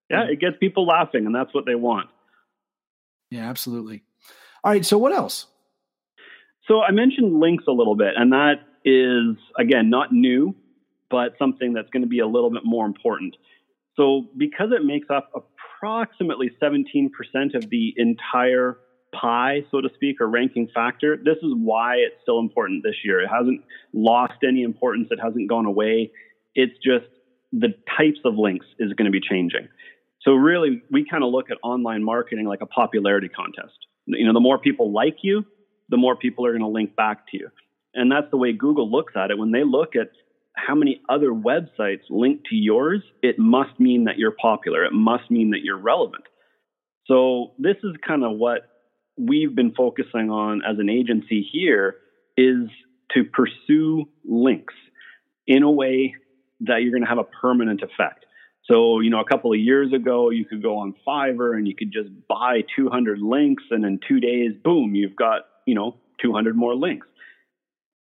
Yeah, 0.10 0.24
it 0.24 0.40
gets 0.40 0.56
people 0.58 0.86
laughing, 0.86 1.26
and 1.26 1.36
that's 1.36 1.54
what 1.54 1.66
they 1.66 1.76
want. 1.76 2.10
Yeah, 3.30 3.50
absolutely. 3.50 4.04
All 4.64 4.72
right. 4.72 4.86
So, 4.86 4.98
what 4.98 5.12
else? 5.12 5.48
So, 6.70 6.82
I 6.82 6.92
mentioned 6.92 7.40
links 7.40 7.64
a 7.68 7.72
little 7.72 7.96
bit, 7.96 8.14
and 8.16 8.32
that 8.32 8.62
is 8.86 9.36
again 9.58 9.90
not 9.90 10.14
new, 10.14 10.56
but 11.10 11.34
something 11.40 11.74
that's 11.74 11.90
going 11.90 12.04
to 12.04 12.08
be 12.08 12.20
a 12.20 12.28
little 12.28 12.52
bit 12.52 12.62
more 12.64 12.86
important. 12.86 13.36
So, 13.96 14.28
because 14.38 14.70
it 14.72 14.86
makes 14.86 15.08
up 15.10 15.32
approximately 15.34 16.52
17% 16.62 17.10
of 17.56 17.70
the 17.72 17.94
entire 17.98 18.78
pie, 19.20 19.62
so 19.72 19.82
to 19.82 19.90
speak, 19.96 20.22
or 20.22 20.28
ranking 20.28 20.70
factor, 20.74 21.18
this 21.18 21.38
is 21.38 21.52
why 21.56 21.96
it's 21.96 22.16
still 22.22 22.38
important 22.38 22.84
this 22.84 22.96
year. 23.04 23.20
It 23.22 23.30
hasn't 23.30 23.62
lost 23.92 24.44
any 24.48 24.62
importance, 24.62 25.08
it 25.10 25.20
hasn't 25.20 25.50
gone 25.50 25.66
away. 25.66 26.12
It's 26.54 26.76
just 26.84 27.10
the 27.52 27.70
types 27.98 28.20
of 28.26 28.36
links 28.36 28.68
is 28.78 28.94
going 28.94 29.06
to 29.06 29.12
be 29.12 29.22
changing. 29.22 29.68
So, 30.22 30.34
really, 30.34 30.84
we 30.92 31.04
kind 31.10 31.24
of 31.24 31.32
look 31.32 31.50
at 31.50 31.58
online 31.64 32.04
marketing 32.04 32.46
like 32.46 32.62
a 32.62 32.68
popularity 32.68 33.28
contest. 33.28 33.74
You 34.06 34.28
know, 34.28 34.34
the 34.34 34.40
more 34.40 34.60
people 34.60 34.92
like 34.92 35.18
you, 35.24 35.46
the 35.90 35.98
more 35.98 36.16
people 36.16 36.46
are 36.46 36.52
going 36.52 36.62
to 36.62 36.68
link 36.68 36.96
back 36.96 37.28
to 37.32 37.38
you. 37.38 37.50
And 37.94 38.12
that's 38.12 38.30
the 38.32 38.38
way 38.38 38.54
Google 38.54 38.90
looks 38.90 39.14
at 39.16 39.32
it. 39.32 39.38
When 39.38 39.52
they 39.52 39.64
look 39.64 39.96
at 39.96 40.12
how 40.56 40.76
many 40.76 41.02
other 41.10 41.30
websites 41.30 42.02
link 42.10 42.42
to 42.50 42.56
yours, 42.56 43.02
it 43.24 43.40
must 43.40 43.80
mean 43.80 44.06
that 44.06 44.18
you're 44.18 44.36
popular. 44.40 44.86
It 44.86 44.94
must 44.94 45.32
mean 45.32 45.52
that 45.52 45.62
you're 45.64 45.78
relevant. 45.78 46.24
So 47.08 47.54
this 47.58 47.78
is 47.84 47.96
kind 48.06 48.24
of 48.24 48.38
what 48.38 48.62
we've 49.18 49.56
been 49.56 49.74
focusing 49.74 50.30
on 50.30 50.62
as 50.70 50.78
an 50.80 50.90
agency 50.90 51.48
here 51.52 51.96
is 52.38 52.70
to 53.16 53.24
pursue 53.24 54.08
links 54.24 54.76
in 55.48 55.64
a 55.64 55.72
way 55.72 56.16
that 56.62 56.82
you're 56.82 56.92
going 56.92 57.04
to 57.04 57.10
have 57.10 57.18
a 57.18 57.24
permanent 57.42 57.82
effect. 57.82 58.26
So, 58.66 59.00
you 59.00 59.10
know, 59.10 59.20
a 59.20 59.26
couple 59.26 59.52
of 59.52 59.60
years 59.60 59.92
ago, 59.94 60.30
you 60.30 60.46
could 60.46 60.62
go 60.62 60.78
on 60.78 60.94
Fiverr 61.08 61.58
and 61.58 61.68
you 61.68 61.76
could 61.76 61.92
just 61.92 62.10
buy 62.28 62.62
200 62.76 63.20
links, 63.20 63.64
and 63.72 63.84
in 63.84 64.00
two 64.08 64.20
days, 64.20 64.52
boom, 64.64 64.94
you've 64.94 65.16
got, 65.16 65.42
you 65.70 65.76
know, 65.76 65.96
200 66.22 66.56
more 66.58 66.76
links. 66.76 67.08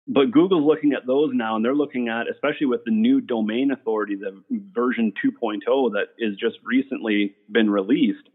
But 0.07 0.31
Google's 0.31 0.65
looking 0.65 0.93
at 0.93 1.05
those 1.05 1.29
now, 1.33 1.55
and 1.55 1.63
they're 1.63 1.75
looking 1.75 2.09
at, 2.09 2.25
especially 2.27 2.65
with 2.65 2.83
the 2.83 2.91
new 2.91 3.21
domain 3.21 3.69
authority, 3.69 4.15
the 4.15 4.41
version 4.73 5.13
2.0 5.23 5.91
that 5.91 6.07
is 6.17 6.35
just 6.35 6.57
recently 6.65 7.35
been 7.51 7.69
released, 7.69 8.27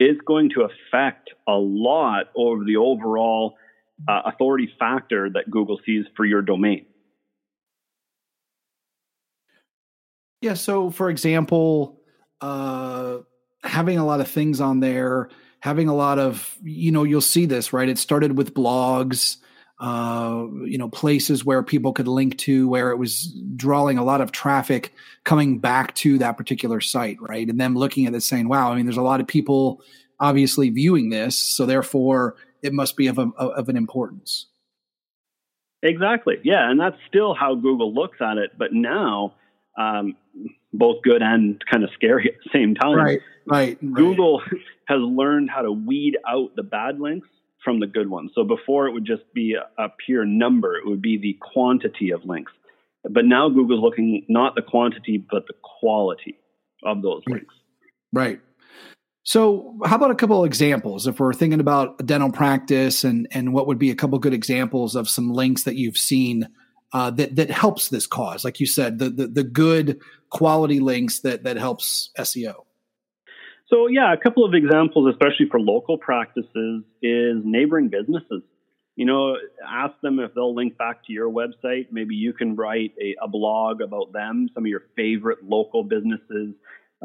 is 0.00 0.16
going 0.26 0.50
to 0.50 0.62
affect 0.62 1.30
a 1.46 1.54
lot 1.54 2.30
over 2.34 2.64
the 2.64 2.76
overall 2.76 3.54
uh, 4.08 4.22
authority 4.26 4.68
factor 4.76 5.30
that 5.30 5.48
Google 5.48 5.78
sees 5.86 6.04
for 6.16 6.24
your 6.24 6.42
domain. 6.42 6.84
Yeah. 10.40 10.54
So, 10.54 10.90
for 10.90 11.10
example, 11.10 12.00
uh, 12.40 13.18
having 13.62 13.98
a 13.98 14.04
lot 14.04 14.20
of 14.20 14.28
things 14.28 14.60
on 14.60 14.80
there, 14.80 15.30
having 15.64 15.88
a 15.88 15.94
lot 15.94 16.18
of, 16.18 16.58
you 16.62 16.92
know, 16.92 17.04
you'll 17.04 17.22
see 17.22 17.46
this, 17.46 17.72
right? 17.72 17.88
It 17.88 17.96
started 17.96 18.36
with 18.36 18.52
blogs 18.52 19.38
uh, 19.80 20.46
you 20.64 20.78
know 20.78 20.88
places 20.88 21.44
where 21.44 21.62
people 21.62 21.92
could 21.92 22.06
link 22.06 22.38
to 22.38 22.68
where 22.68 22.90
it 22.90 22.96
was 22.96 23.34
drawing 23.56 23.98
a 23.98 24.04
lot 24.04 24.20
of 24.20 24.30
traffic 24.30 24.94
coming 25.24 25.58
back 25.58 25.92
to 25.96 26.16
that 26.16 26.36
particular 26.36 26.80
site 26.80 27.16
right? 27.20 27.48
And 27.48 27.60
them 27.60 27.74
looking 27.74 28.06
at 28.06 28.14
it 28.14 28.22
saying 28.22 28.48
wow 28.48 28.70
i 28.70 28.76
mean 28.76 28.86
there's 28.86 28.96
a 28.96 29.02
lot 29.02 29.20
of 29.20 29.26
people 29.26 29.82
obviously 30.20 30.70
viewing 30.70 31.10
this 31.10 31.36
so 31.36 31.66
therefore 31.66 32.36
it 32.62 32.72
must 32.72 32.96
be 32.96 33.08
of, 33.08 33.18
a, 33.18 33.28
of 33.36 33.68
an 33.68 33.76
importance. 33.76 34.46
Exactly. 35.82 36.36
Yeah 36.44 36.70
and 36.70 36.78
that's 36.78 36.96
still 37.08 37.34
how 37.34 37.56
google 37.56 37.92
looks 37.92 38.18
at 38.20 38.38
it 38.38 38.52
but 38.56 38.72
now 38.72 39.34
um, 39.76 40.14
both 40.72 41.02
good 41.02 41.22
and 41.22 41.62
kind 41.70 41.84
of 41.84 41.90
scary 41.94 42.28
at 42.28 42.34
the 42.44 42.50
same 42.58 42.74
time 42.74 42.96
right 42.96 43.20
right 43.46 43.94
google 43.94 44.40
right. 44.40 44.60
has 44.86 44.98
learned 45.00 45.48
how 45.50 45.62
to 45.62 45.72
weed 45.72 46.16
out 46.28 46.54
the 46.56 46.62
bad 46.62 47.00
links 47.00 47.28
from 47.64 47.80
the 47.80 47.86
good 47.86 48.08
ones. 48.08 48.30
So 48.34 48.44
before 48.44 48.86
it 48.86 48.92
would 48.92 49.06
just 49.06 49.22
be 49.34 49.54
a, 49.54 49.82
a 49.82 49.88
pure 50.06 50.24
number, 50.24 50.76
it 50.76 50.86
would 50.86 51.02
be 51.02 51.18
the 51.18 51.36
quantity 51.40 52.10
of 52.10 52.24
links. 52.24 52.52
But 53.10 53.24
now 53.24 53.48
Google's 53.48 53.82
looking 53.82 54.24
not 54.28 54.54
the 54.54 54.62
quantity, 54.62 55.18
but 55.18 55.46
the 55.46 55.54
quality 55.80 56.38
of 56.84 57.02
those 57.02 57.22
links. 57.26 57.54
Right. 58.12 58.40
So, 59.24 59.78
how 59.86 59.96
about 59.96 60.10
a 60.10 60.14
couple 60.14 60.44
of 60.44 60.46
examples? 60.46 61.06
If 61.06 61.18
we're 61.18 61.32
thinking 61.32 61.60
about 61.60 61.96
a 61.98 62.02
dental 62.02 62.30
practice, 62.30 63.04
and 63.04 63.26
and 63.30 63.54
what 63.54 63.66
would 63.66 63.78
be 63.78 63.90
a 63.90 63.94
couple 63.94 64.18
good 64.18 64.34
examples 64.34 64.94
of 64.94 65.08
some 65.08 65.32
links 65.32 65.62
that 65.62 65.76
you've 65.76 65.96
seen 65.96 66.48
uh, 66.94 67.10
that 67.10 67.36
that 67.36 67.50
helps 67.50 67.88
this 67.88 68.06
cause? 68.06 68.44
Like 68.44 68.60
you 68.60 68.66
said, 68.66 68.98
the, 68.98 69.10
the 69.10 69.26
the 69.26 69.44
good 69.44 70.00
quality 70.30 70.80
links 70.80 71.20
that 71.20 71.42
that 71.42 71.58
helps 71.58 72.10
SEO. 72.18 72.64
So, 73.68 73.88
yeah, 73.88 74.12
a 74.12 74.16
couple 74.16 74.44
of 74.44 74.54
examples, 74.54 75.12
especially 75.12 75.48
for 75.50 75.58
local 75.58 75.98
practices, 75.98 76.84
is 77.02 77.42
neighboring 77.44 77.88
businesses. 77.88 78.42
You 78.94 79.06
know, 79.06 79.36
ask 79.66 79.94
them 80.02 80.20
if 80.20 80.34
they'll 80.34 80.54
link 80.54 80.78
back 80.78 81.04
to 81.06 81.12
your 81.12 81.28
website. 81.28 81.88
Maybe 81.90 82.14
you 82.14 82.32
can 82.32 82.54
write 82.54 82.92
a, 83.00 83.16
a 83.24 83.26
blog 83.26 83.80
about 83.80 84.12
them, 84.12 84.48
some 84.54 84.64
of 84.64 84.68
your 84.68 84.82
favorite 84.94 85.38
local 85.42 85.82
businesses, 85.82 86.54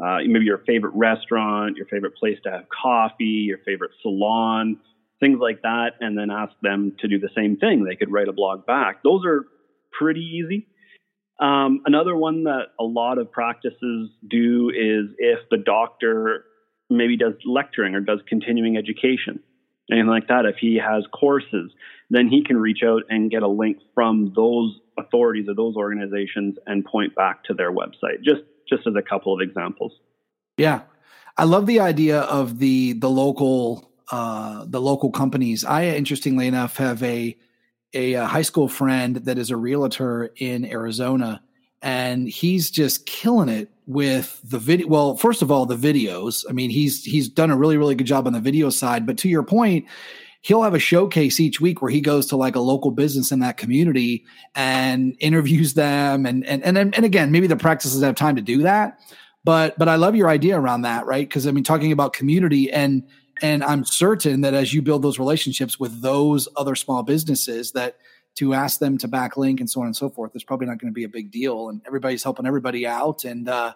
uh, 0.00 0.18
maybe 0.24 0.44
your 0.44 0.58
favorite 0.58 0.94
restaurant, 0.94 1.76
your 1.76 1.86
favorite 1.86 2.14
place 2.14 2.38
to 2.44 2.50
have 2.50 2.66
coffee, 2.68 3.24
your 3.48 3.58
favorite 3.66 3.90
salon, 4.02 4.78
things 5.18 5.38
like 5.40 5.62
that, 5.62 5.92
and 6.00 6.16
then 6.16 6.30
ask 6.30 6.52
them 6.62 6.94
to 7.00 7.08
do 7.08 7.18
the 7.18 7.30
same 7.34 7.56
thing. 7.56 7.84
They 7.84 7.96
could 7.96 8.12
write 8.12 8.28
a 8.28 8.32
blog 8.32 8.64
back. 8.66 9.02
Those 9.02 9.24
are 9.24 9.46
pretty 9.92 10.20
easy. 10.20 10.68
Um, 11.40 11.82
another 11.86 12.14
one 12.16 12.44
that 12.44 12.66
a 12.78 12.84
lot 12.84 13.18
of 13.18 13.32
practices 13.32 14.10
do 14.28 14.70
is 14.70 15.14
if 15.18 15.38
the 15.50 15.56
doctor 15.56 16.44
maybe 16.90 17.16
does 17.16 17.34
lecturing 17.46 17.94
or 17.94 18.00
does 18.00 18.20
continuing 18.28 18.76
education, 18.76 19.40
anything 19.90 20.08
like 20.08 20.28
that. 20.28 20.44
If 20.44 20.56
he 20.60 20.76
has 20.76 21.04
courses, 21.12 21.70
then 22.10 22.28
he 22.28 22.44
can 22.44 22.56
reach 22.56 22.80
out 22.84 23.02
and 23.08 23.30
get 23.30 23.42
a 23.42 23.48
link 23.48 23.78
from 23.94 24.32
those 24.34 24.78
authorities 24.98 25.46
or 25.48 25.54
those 25.54 25.76
organizations 25.76 26.56
and 26.66 26.84
point 26.84 27.14
back 27.14 27.44
to 27.44 27.54
their 27.54 27.72
website. 27.72 28.22
Just 28.22 28.42
just 28.68 28.86
as 28.86 28.94
a 28.96 29.02
couple 29.02 29.34
of 29.34 29.40
examples. 29.40 29.92
Yeah, 30.56 30.82
I 31.36 31.44
love 31.44 31.66
the 31.66 31.80
idea 31.80 32.20
of 32.20 32.58
the 32.58 32.92
the 32.94 33.08
local 33.08 33.90
uh, 34.10 34.64
the 34.66 34.80
local 34.80 35.10
companies. 35.10 35.64
I 35.64 35.86
interestingly 35.86 36.46
enough 36.46 36.76
have 36.76 37.02
a 37.02 37.36
a, 37.94 38.14
a 38.14 38.26
high 38.26 38.42
school 38.42 38.68
friend 38.68 39.16
that 39.16 39.38
is 39.38 39.50
a 39.50 39.56
realtor 39.56 40.32
in 40.36 40.64
Arizona 40.64 41.42
and 41.82 42.28
he's 42.28 42.70
just 42.70 43.06
killing 43.06 43.48
it 43.48 43.70
with 43.86 44.40
the 44.44 44.58
video. 44.58 44.86
Well, 44.86 45.16
first 45.16 45.42
of 45.42 45.50
all, 45.50 45.66
the 45.66 45.76
videos. 45.76 46.44
I 46.48 46.52
mean, 46.52 46.70
he's 46.70 47.04
he's 47.04 47.28
done 47.28 47.50
a 47.50 47.56
really 47.56 47.76
really 47.76 47.94
good 47.94 48.06
job 48.06 48.26
on 48.26 48.32
the 48.32 48.40
video 48.40 48.70
side. 48.70 49.06
But 49.06 49.18
to 49.18 49.28
your 49.28 49.42
point, 49.42 49.86
he'll 50.42 50.62
have 50.62 50.74
a 50.74 50.78
showcase 50.78 51.40
each 51.40 51.60
week 51.60 51.80
where 51.80 51.90
he 51.90 52.00
goes 52.00 52.26
to 52.26 52.36
like 52.36 52.54
a 52.54 52.60
local 52.60 52.90
business 52.90 53.32
in 53.32 53.40
that 53.40 53.56
community 53.56 54.24
and 54.54 55.16
interviews 55.20 55.74
them. 55.74 56.26
And 56.26 56.44
and 56.46 56.62
and 56.64 56.78
and 56.78 57.04
again, 57.04 57.32
maybe 57.32 57.46
the 57.46 57.56
practices 57.56 58.02
have 58.02 58.14
time 58.14 58.36
to 58.36 58.42
do 58.42 58.62
that. 58.62 59.00
But 59.42 59.78
but 59.78 59.88
I 59.88 59.96
love 59.96 60.14
your 60.14 60.28
idea 60.28 60.60
around 60.60 60.82
that, 60.82 61.06
right? 61.06 61.26
Because 61.26 61.46
I 61.46 61.50
mean, 61.50 61.64
talking 61.64 61.92
about 61.92 62.12
community 62.12 62.70
and 62.70 63.02
and 63.42 63.64
I'm 63.64 63.84
certain 63.84 64.42
that 64.42 64.54
as 64.54 64.72
you 64.72 64.82
build 64.82 65.02
those 65.02 65.18
relationships 65.18 65.78
with 65.78 66.02
those 66.02 66.48
other 66.56 66.74
small 66.74 67.02
businesses 67.02 67.72
that 67.72 67.96
to 68.36 68.54
ask 68.54 68.78
them 68.78 68.98
to 68.98 69.08
backlink 69.08 69.60
and 69.60 69.68
so 69.68 69.80
on 69.80 69.86
and 69.86 69.96
so 69.96 70.08
forth 70.08 70.34
is 70.34 70.44
probably 70.44 70.66
not 70.66 70.78
going 70.78 70.92
to 70.92 70.94
be 70.94 71.04
a 71.04 71.08
big 71.08 71.30
deal. 71.30 71.68
And 71.68 71.82
everybody's 71.86 72.22
helping 72.22 72.46
everybody 72.46 72.86
out, 72.86 73.24
and 73.24 73.48
uh, 73.48 73.74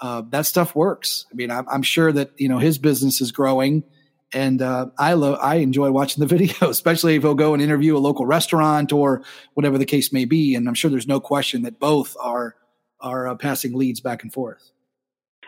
uh, 0.00 0.22
that 0.30 0.46
stuff 0.46 0.74
works. 0.74 1.26
I 1.32 1.34
mean, 1.34 1.50
I'm, 1.50 1.66
I'm, 1.68 1.82
sure 1.82 2.12
that 2.12 2.32
you 2.36 2.48
know 2.48 2.58
his 2.58 2.78
business 2.78 3.20
is 3.20 3.32
growing, 3.32 3.84
and 4.32 4.60
uh, 4.60 4.86
I 4.98 5.14
love 5.14 5.38
I 5.40 5.56
enjoy 5.56 5.90
watching 5.90 6.20
the 6.20 6.26
video, 6.36 6.68
especially 6.68 7.16
if 7.16 7.22
he'll 7.22 7.34
go 7.34 7.54
and 7.54 7.62
interview 7.62 7.96
a 7.96 7.98
local 7.98 8.26
restaurant 8.26 8.92
or 8.92 9.22
whatever 9.54 9.78
the 9.78 9.86
case 9.86 10.12
may 10.12 10.24
be. 10.24 10.54
And 10.54 10.68
I'm 10.68 10.74
sure 10.74 10.90
there's 10.90 11.08
no 11.08 11.20
question 11.20 11.62
that 11.62 11.78
both 11.78 12.16
are 12.20 12.56
are 13.00 13.28
uh, 13.28 13.34
passing 13.36 13.74
leads 13.74 14.00
back 14.00 14.22
and 14.22 14.32
forth. 14.32 14.70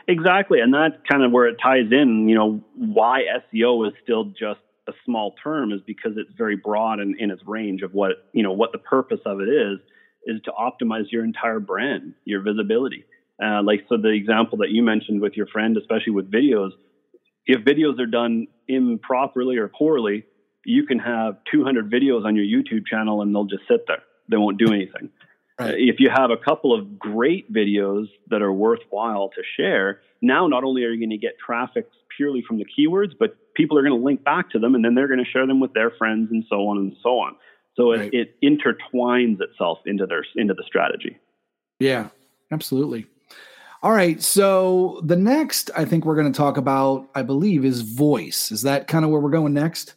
Exactly, 0.08 0.60
and 0.60 0.72
that's 0.72 0.94
kind 1.10 1.24
of 1.24 1.32
where 1.32 1.46
it 1.46 1.56
ties 1.62 1.90
in. 1.90 2.28
You 2.28 2.36
know, 2.36 2.64
why 2.76 3.22
SEO 3.52 3.88
is 3.88 3.94
still 4.02 4.24
just 4.26 4.60
a 4.88 4.92
small 5.04 5.34
term 5.42 5.72
is 5.72 5.80
because 5.84 6.12
it's 6.16 6.30
very 6.38 6.54
broad 6.56 7.00
in, 7.00 7.16
in 7.18 7.30
its 7.32 7.42
range 7.44 7.82
of 7.82 7.92
what 7.92 8.12
you 8.32 8.42
know 8.44 8.52
what 8.52 8.70
the 8.72 8.78
purpose 8.78 9.20
of 9.26 9.40
it 9.40 9.48
is 9.48 9.78
is 10.26 10.40
to 10.44 10.52
optimize 10.52 11.10
your 11.10 11.24
entire 11.24 11.58
brand, 11.60 12.14
your 12.24 12.40
visibility. 12.42 13.04
Uh, 13.42 13.62
like 13.62 13.84
so, 13.88 13.96
the 13.96 14.10
example 14.10 14.58
that 14.58 14.70
you 14.70 14.82
mentioned 14.82 15.20
with 15.20 15.34
your 15.36 15.46
friend, 15.48 15.76
especially 15.76 16.12
with 16.12 16.30
videos, 16.30 16.70
if 17.46 17.64
videos 17.64 17.98
are 18.00 18.06
done 18.06 18.46
improperly 18.68 19.56
or 19.56 19.68
poorly, 19.68 20.24
you 20.64 20.86
can 20.86 20.98
have 21.00 21.38
200 21.52 21.90
videos 21.90 22.24
on 22.24 22.36
your 22.36 22.44
YouTube 22.44 22.86
channel 22.86 23.22
and 23.22 23.34
they'll 23.34 23.44
just 23.44 23.62
sit 23.68 23.82
there. 23.88 24.02
They 24.28 24.36
won't 24.36 24.58
do 24.58 24.72
anything. 24.72 25.10
Right. 25.58 25.70
Uh, 25.70 25.76
if 25.76 25.96
you 26.00 26.10
have 26.14 26.30
a 26.30 26.36
couple 26.36 26.78
of 26.78 26.98
great 26.98 27.50
videos 27.52 28.06
that 28.28 28.42
are 28.42 28.52
worthwhile 28.52 29.30
to 29.30 29.42
share, 29.56 30.00
now 30.20 30.46
not 30.46 30.64
only 30.64 30.84
are 30.84 30.90
you 30.90 31.00
going 31.00 31.10
to 31.10 31.18
get 31.18 31.38
traffic 31.38 31.88
purely 32.14 32.42
from 32.46 32.58
the 32.58 32.66
keywords, 32.66 33.12
but 33.18 33.36
people 33.54 33.78
are 33.78 33.82
going 33.82 33.98
to 33.98 34.04
link 34.04 34.22
back 34.22 34.50
to 34.50 34.58
them 34.58 34.74
and 34.74 34.84
then 34.84 34.94
they're 34.94 35.08
going 35.08 35.24
to 35.24 35.30
share 35.30 35.46
them 35.46 35.60
with 35.60 35.72
their 35.72 35.90
friends 35.90 36.28
and 36.30 36.44
so 36.48 36.68
on 36.68 36.78
and 36.78 36.96
so 37.02 37.18
on. 37.18 37.36
So 37.74 37.92
right. 37.92 38.12
it, 38.12 38.34
it 38.40 38.58
intertwines 38.58 39.40
itself 39.40 39.78
into 39.86 40.06
their 40.06 40.24
into 40.34 40.54
the 40.54 40.64
strategy. 40.66 41.18
Yeah, 41.78 42.08
absolutely. 42.50 43.06
All 43.82 43.92
right. 43.92 44.22
So 44.22 45.00
the 45.04 45.16
next 45.16 45.70
I 45.76 45.84
think 45.84 46.04
we're 46.04 46.16
going 46.16 46.32
to 46.32 46.36
talk 46.36 46.56
about, 46.56 47.08
I 47.14 47.22
believe, 47.22 47.64
is 47.64 47.82
voice. 47.82 48.50
Is 48.50 48.62
that 48.62 48.88
kind 48.88 49.04
of 49.04 49.10
where 49.10 49.20
we're 49.20 49.30
going 49.30 49.54
next? 49.54 49.94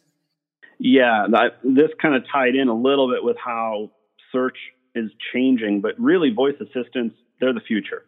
Yeah, 0.78 1.26
that, 1.30 1.58
this 1.62 1.90
kind 2.00 2.14
of 2.14 2.24
tied 2.32 2.54
in 2.54 2.68
a 2.68 2.74
little 2.74 3.10
bit 3.10 3.22
with 3.22 3.36
how 3.42 3.90
search 4.32 4.56
is 4.94 5.10
changing, 5.32 5.80
but 5.80 5.98
really 5.98 6.30
voice 6.30 6.56
assistants, 6.60 7.16
they're 7.40 7.52
the 7.52 7.60
future. 7.60 8.04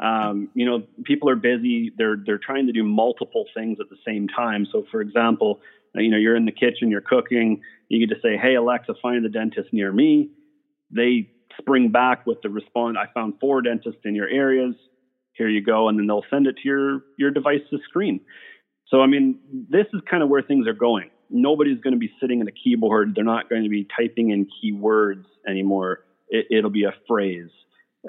Um, 0.00 0.48
you 0.54 0.64
know, 0.64 0.84
people 1.04 1.28
are 1.28 1.36
busy. 1.36 1.92
They're 1.96 2.16
they're 2.24 2.38
trying 2.38 2.66
to 2.66 2.72
do 2.72 2.82
multiple 2.82 3.44
things 3.54 3.78
at 3.80 3.90
the 3.90 3.98
same 4.06 4.28
time. 4.28 4.66
So, 4.72 4.84
for 4.90 5.02
example, 5.02 5.60
you 5.94 6.10
know, 6.10 6.16
you're 6.16 6.36
in 6.36 6.46
the 6.46 6.52
kitchen, 6.52 6.90
you're 6.90 7.02
cooking. 7.02 7.60
You 7.88 8.06
get 8.06 8.14
to 8.14 8.20
say, 8.22 8.36
"Hey 8.36 8.54
Alexa, 8.54 8.94
find 9.02 9.24
the 9.24 9.28
dentist 9.28 9.72
near 9.72 9.92
me." 9.92 10.30
They 10.90 11.30
spring 11.58 11.90
back 11.90 12.26
with 12.26 12.40
the 12.42 12.48
response, 12.48 12.96
"I 12.98 13.12
found 13.12 13.34
four 13.40 13.60
dentists 13.60 14.00
in 14.04 14.14
your 14.14 14.28
areas. 14.28 14.74
Here 15.34 15.48
you 15.48 15.60
go," 15.62 15.88
and 15.88 15.98
then 15.98 16.06
they'll 16.06 16.24
send 16.30 16.46
it 16.46 16.56
to 16.62 16.68
your 16.68 17.02
your 17.18 17.30
device's 17.30 17.80
screen. 17.86 18.20
So, 18.86 19.02
I 19.02 19.06
mean, 19.06 19.38
this 19.68 19.86
is 19.92 20.00
kind 20.10 20.22
of 20.22 20.28
where 20.30 20.42
things 20.42 20.66
are 20.66 20.72
going. 20.72 21.10
Nobody's 21.28 21.78
going 21.80 21.92
to 21.92 21.98
be 21.98 22.10
sitting 22.20 22.40
at 22.40 22.48
a 22.48 22.52
keyboard. 22.52 23.14
They're 23.14 23.22
not 23.22 23.48
going 23.48 23.62
to 23.62 23.68
be 23.68 23.86
typing 23.96 24.30
in 24.30 24.46
keywords 24.46 25.24
anymore. 25.46 26.00
It, 26.30 26.46
it'll 26.50 26.70
be 26.70 26.84
a 26.84 26.94
phrase 27.06 27.50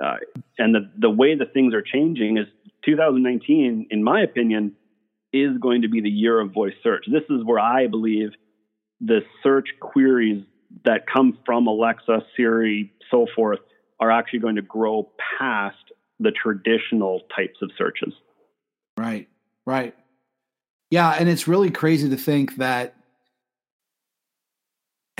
uh, 0.01 0.15
and 0.57 0.73
the, 0.73 0.89
the 0.97 1.09
way 1.09 1.35
that 1.35 1.53
things 1.53 1.73
are 1.73 1.81
changing 1.81 2.37
is 2.37 2.47
2019, 2.85 3.87
in 3.89 4.03
my 4.03 4.21
opinion, 4.21 4.73
is 5.33 5.57
going 5.59 5.81
to 5.81 5.89
be 5.89 6.01
the 6.01 6.09
year 6.09 6.39
of 6.39 6.53
voice 6.53 6.73
search. 6.83 7.05
This 7.11 7.23
is 7.29 7.43
where 7.43 7.59
I 7.59 7.87
believe 7.87 8.29
the 8.99 9.21
search 9.43 9.69
queries 9.79 10.43
that 10.85 11.05
come 11.11 11.37
from 11.45 11.67
Alexa, 11.67 12.23
Siri, 12.35 12.93
so 13.09 13.27
forth 13.35 13.59
are 13.99 14.11
actually 14.11 14.39
going 14.39 14.55
to 14.55 14.61
grow 14.61 15.09
past 15.39 15.77
the 16.19 16.31
traditional 16.31 17.21
types 17.35 17.59
of 17.61 17.71
searches. 17.77 18.13
Right, 18.97 19.27
right. 19.65 19.95
Yeah, 20.89 21.11
and 21.11 21.27
it's 21.27 21.47
really 21.47 21.71
crazy 21.71 22.09
to 22.09 22.17
think 22.17 22.57
that 22.57 22.95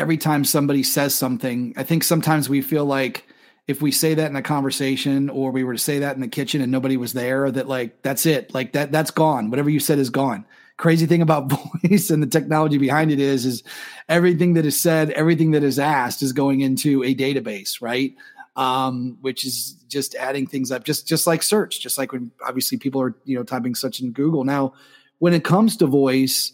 every 0.02 0.18
time 0.18 0.44
somebody 0.44 0.82
says 0.82 1.14
something, 1.14 1.76
I 1.78 1.84
think 1.84 2.04
sometimes 2.04 2.50
we 2.50 2.62
feel 2.62 2.86
like 2.86 3.28
if 3.68 3.84
we 3.84 3.92
say 3.92 4.16
that 4.16 4.32
in 4.32 4.36
a 4.36 4.42
conversation 4.42 5.30
or 5.30 5.52
we 5.52 5.64
were 5.64 5.74
to 5.74 5.80
say 5.80 6.00
that 6.00 6.16
in 6.16 6.22
the 6.22 6.28
kitchen 6.28 6.60
and 6.60 6.72
nobody 6.72 6.98
was 6.98 7.14
there 7.14 7.52
that 7.52 7.68
like 7.68 8.02
that's 8.02 8.26
it. 8.26 8.52
Like 8.52 8.74
that 8.74 8.92
that's 8.92 9.12
gone. 9.12 9.52
Whatever 9.52 9.70
you 9.70 9.80
said 9.80 10.00
is 10.00 10.10
gone. 10.10 10.44
Crazy 10.78 11.06
thing 11.06 11.22
about 11.22 11.52
voice 11.84 12.10
and 12.10 12.22
the 12.22 12.28
technology 12.28 12.80
behind 12.80 13.12
it 13.12 13.20
is 13.20 13.46
is 13.46 13.62
everything 14.10 14.56
that 14.56 14.66
is 14.66 14.78
said 14.78 15.12
everything 15.12 15.52
that 15.52 15.64
is 15.64 15.78
asked 15.78 16.24
is 16.24 16.34
going 16.34 16.62
into 16.62 17.04
a 17.04 17.14
database 17.14 17.80
right? 17.80 18.16
Um, 18.56 19.18
which 19.22 19.46
is 19.46 19.74
just 19.88 20.16
adding 20.16 20.48
things 20.48 20.72
up. 20.72 20.84
Just 20.84 21.08
just 21.08 21.28
like 21.28 21.44
search 21.44 21.80
just 21.80 22.00
like 22.00 22.12
when 22.12 22.32
obviously 22.44 22.80
people 22.80 23.00
are 23.04 23.16
you 23.24 23.38
know 23.38 23.44
typing 23.44 23.76
such 23.76 24.02
in 24.02 24.12
google. 24.12 24.44
Now 24.44 24.74
when 25.20 25.36
it 25.36 25.44
comes 25.44 25.78
to 25.78 25.86
voice 25.86 26.54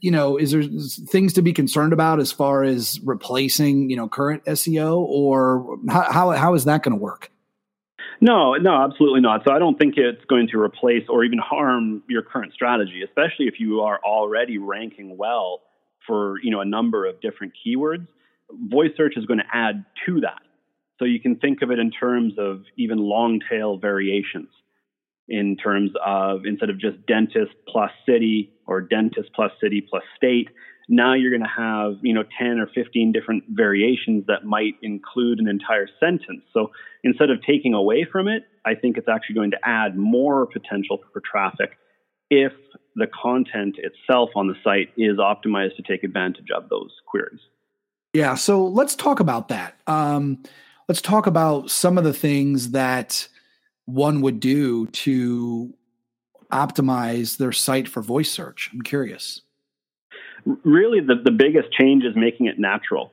you 0.00 0.10
know, 0.10 0.36
is 0.36 0.52
there 0.52 0.62
things 0.62 1.32
to 1.34 1.42
be 1.42 1.52
concerned 1.52 1.92
about 1.92 2.20
as 2.20 2.32
far 2.32 2.64
as 2.64 3.00
replacing, 3.04 3.90
you 3.90 3.96
know, 3.96 4.08
current 4.08 4.44
SEO 4.44 4.96
or 4.98 5.78
how, 5.88 6.12
how, 6.12 6.30
how 6.30 6.54
is 6.54 6.64
that 6.64 6.82
going 6.82 6.96
to 6.96 7.00
work? 7.00 7.30
No, 8.20 8.54
no, 8.54 8.74
absolutely 8.82 9.20
not. 9.20 9.42
So 9.44 9.52
I 9.52 9.58
don't 9.58 9.78
think 9.78 9.94
it's 9.96 10.24
going 10.26 10.48
to 10.52 10.60
replace 10.60 11.04
or 11.08 11.24
even 11.24 11.38
harm 11.38 12.02
your 12.08 12.22
current 12.22 12.52
strategy, 12.52 13.02
especially 13.04 13.46
if 13.46 13.58
you 13.58 13.80
are 13.80 13.98
already 14.04 14.58
ranking 14.58 15.16
well 15.16 15.62
for, 16.06 16.36
you 16.42 16.50
know, 16.50 16.60
a 16.60 16.64
number 16.64 17.06
of 17.06 17.20
different 17.20 17.52
keywords. 17.54 18.06
Voice 18.50 18.92
search 18.96 19.14
is 19.16 19.26
going 19.26 19.40
to 19.40 19.46
add 19.52 19.84
to 20.06 20.20
that. 20.20 20.40
So 20.98 21.04
you 21.04 21.20
can 21.20 21.36
think 21.36 21.62
of 21.62 21.70
it 21.70 21.78
in 21.78 21.90
terms 21.90 22.34
of 22.38 22.62
even 22.76 22.98
long 22.98 23.40
tail 23.50 23.78
variations 23.78 24.48
in 25.28 25.56
terms 25.56 25.90
of 26.04 26.44
instead 26.44 26.70
of 26.70 26.78
just 26.78 27.04
dentist 27.06 27.52
plus 27.68 27.90
city 28.06 28.53
or 28.66 28.80
dentist 28.80 29.30
plus 29.34 29.52
city 29.60 29.80
plus 29.80 30.02
state, 30.16 30.48
now 30.88 31.14
you're 31.14 31.30
going 31.30 31.42
to 31.42 31.48
have, 31.48 31.98
you 32.02 32.12
know, 32.12 32.24
10 32.38 32.58
or 32.58 32.68
15 32.74 33.12
different 33.12 33.44
variations 33.48 34.26
that 34.26 34.44
might 34.44 34.74
include 34.82 35.38
an 35.38 35.48
entire 35.48 35.88
sentence. 35.98 36.42
So 36.52 36.70
instead 37.02 37.30
of 37.30 37.38
taking 37.46 37.74
away 37.74 38.06
from 38.10 38.28
it, 38.28 38.44
I 38.64 38.74
think 38.74 38.96
it's 38.96 39.08
actually 39.08 39.36
going 39.36 39.50
to 39.52 39.58
add 39.64 39.96
more 39.96 40.46
potential 40.46 41.00
for 41.12 41.20
traffic 41.20 41.78
if 42.30 42.52
the 42.96 43.06
content 43.06 43.76
itself 43.78 44.30
on 44.36 44.46
the 44.46 44.54
site 44.62 44.90
is 44.96 45.18
optimized 45.18 45.76
to 45.76 45.82
take 45.82 46.04
advantage 46.04 46.48
of 46.54 46.68
those 46.68 46.90
queries. 47.06 47.40
Yeah, 48.12 48.34
so 48.36 48.64
let's 48.64 48.94
talk 48.94 49.20
about 49.20 49.48
that. 49.48 49.76
Um, 49.86 50.42
let's 50.88 51.02
talk 51.02 51.26
about 51.26 51.70
some 51.70 51.98
of 51.98 52.04
the 52.04 52.12
things 52.12 52.70
that 52.70 53.26
one 53.86 54.20
would 54.20 54.40
do 54.40 54.86
to 54.86 55.74
optimize 56.54 57.36
their 57.36 57.52
site 57.52 57.88
for 57.88 58.00
voice 58.00 58.30
search? 58.30 58.70
I'm 58.72 58.82
curious. 58.82 59.42
Really, 60.44 61.00
the, 61.00 61.16
the 61.22 61.30
biggest 61.30 61.72
change 61.72 62.04
is 62.04 62.14
making 62.14 62.46
it 62.46 62.58
natural. 62.58 63.12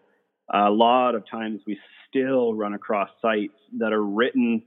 a 0.53 0.69
lot 0.69 1.15
of 1.15 1.23
times 1.29 1.61
we 1.65 1.77
still 2.07 2.53
run 2.53 2.73
across 2.73 3.09
sites 3.21 3.53
that 3.79 3.93
are 3.93 4.03
written 4.03 4.63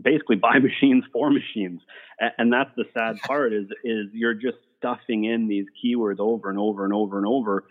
basically 0.00 0.36
by 0.36 0.58
machines 0.60 1.04
for 1.12 1.30
machines. 1.30 1.80
And 2.38 2.52
that's 2.52 2.70
the 2.76 2.84
sad 2.94 3.18
part 3.26 3.52
is 3.52 3.66
is 3.84 4.06
you're 4.12 4.34
just 4.34 4.58
stuffing 4.78 5.24
in 5.24 5.48
these 5.48 5.66
keywords 5.84 6.20
over 6.20 6.50
and 6.50 6.58
over 6.58 6.84
and 6.84 6.92
over 6.92 7.18
and 7.18 7.26
over. 7.26 7.64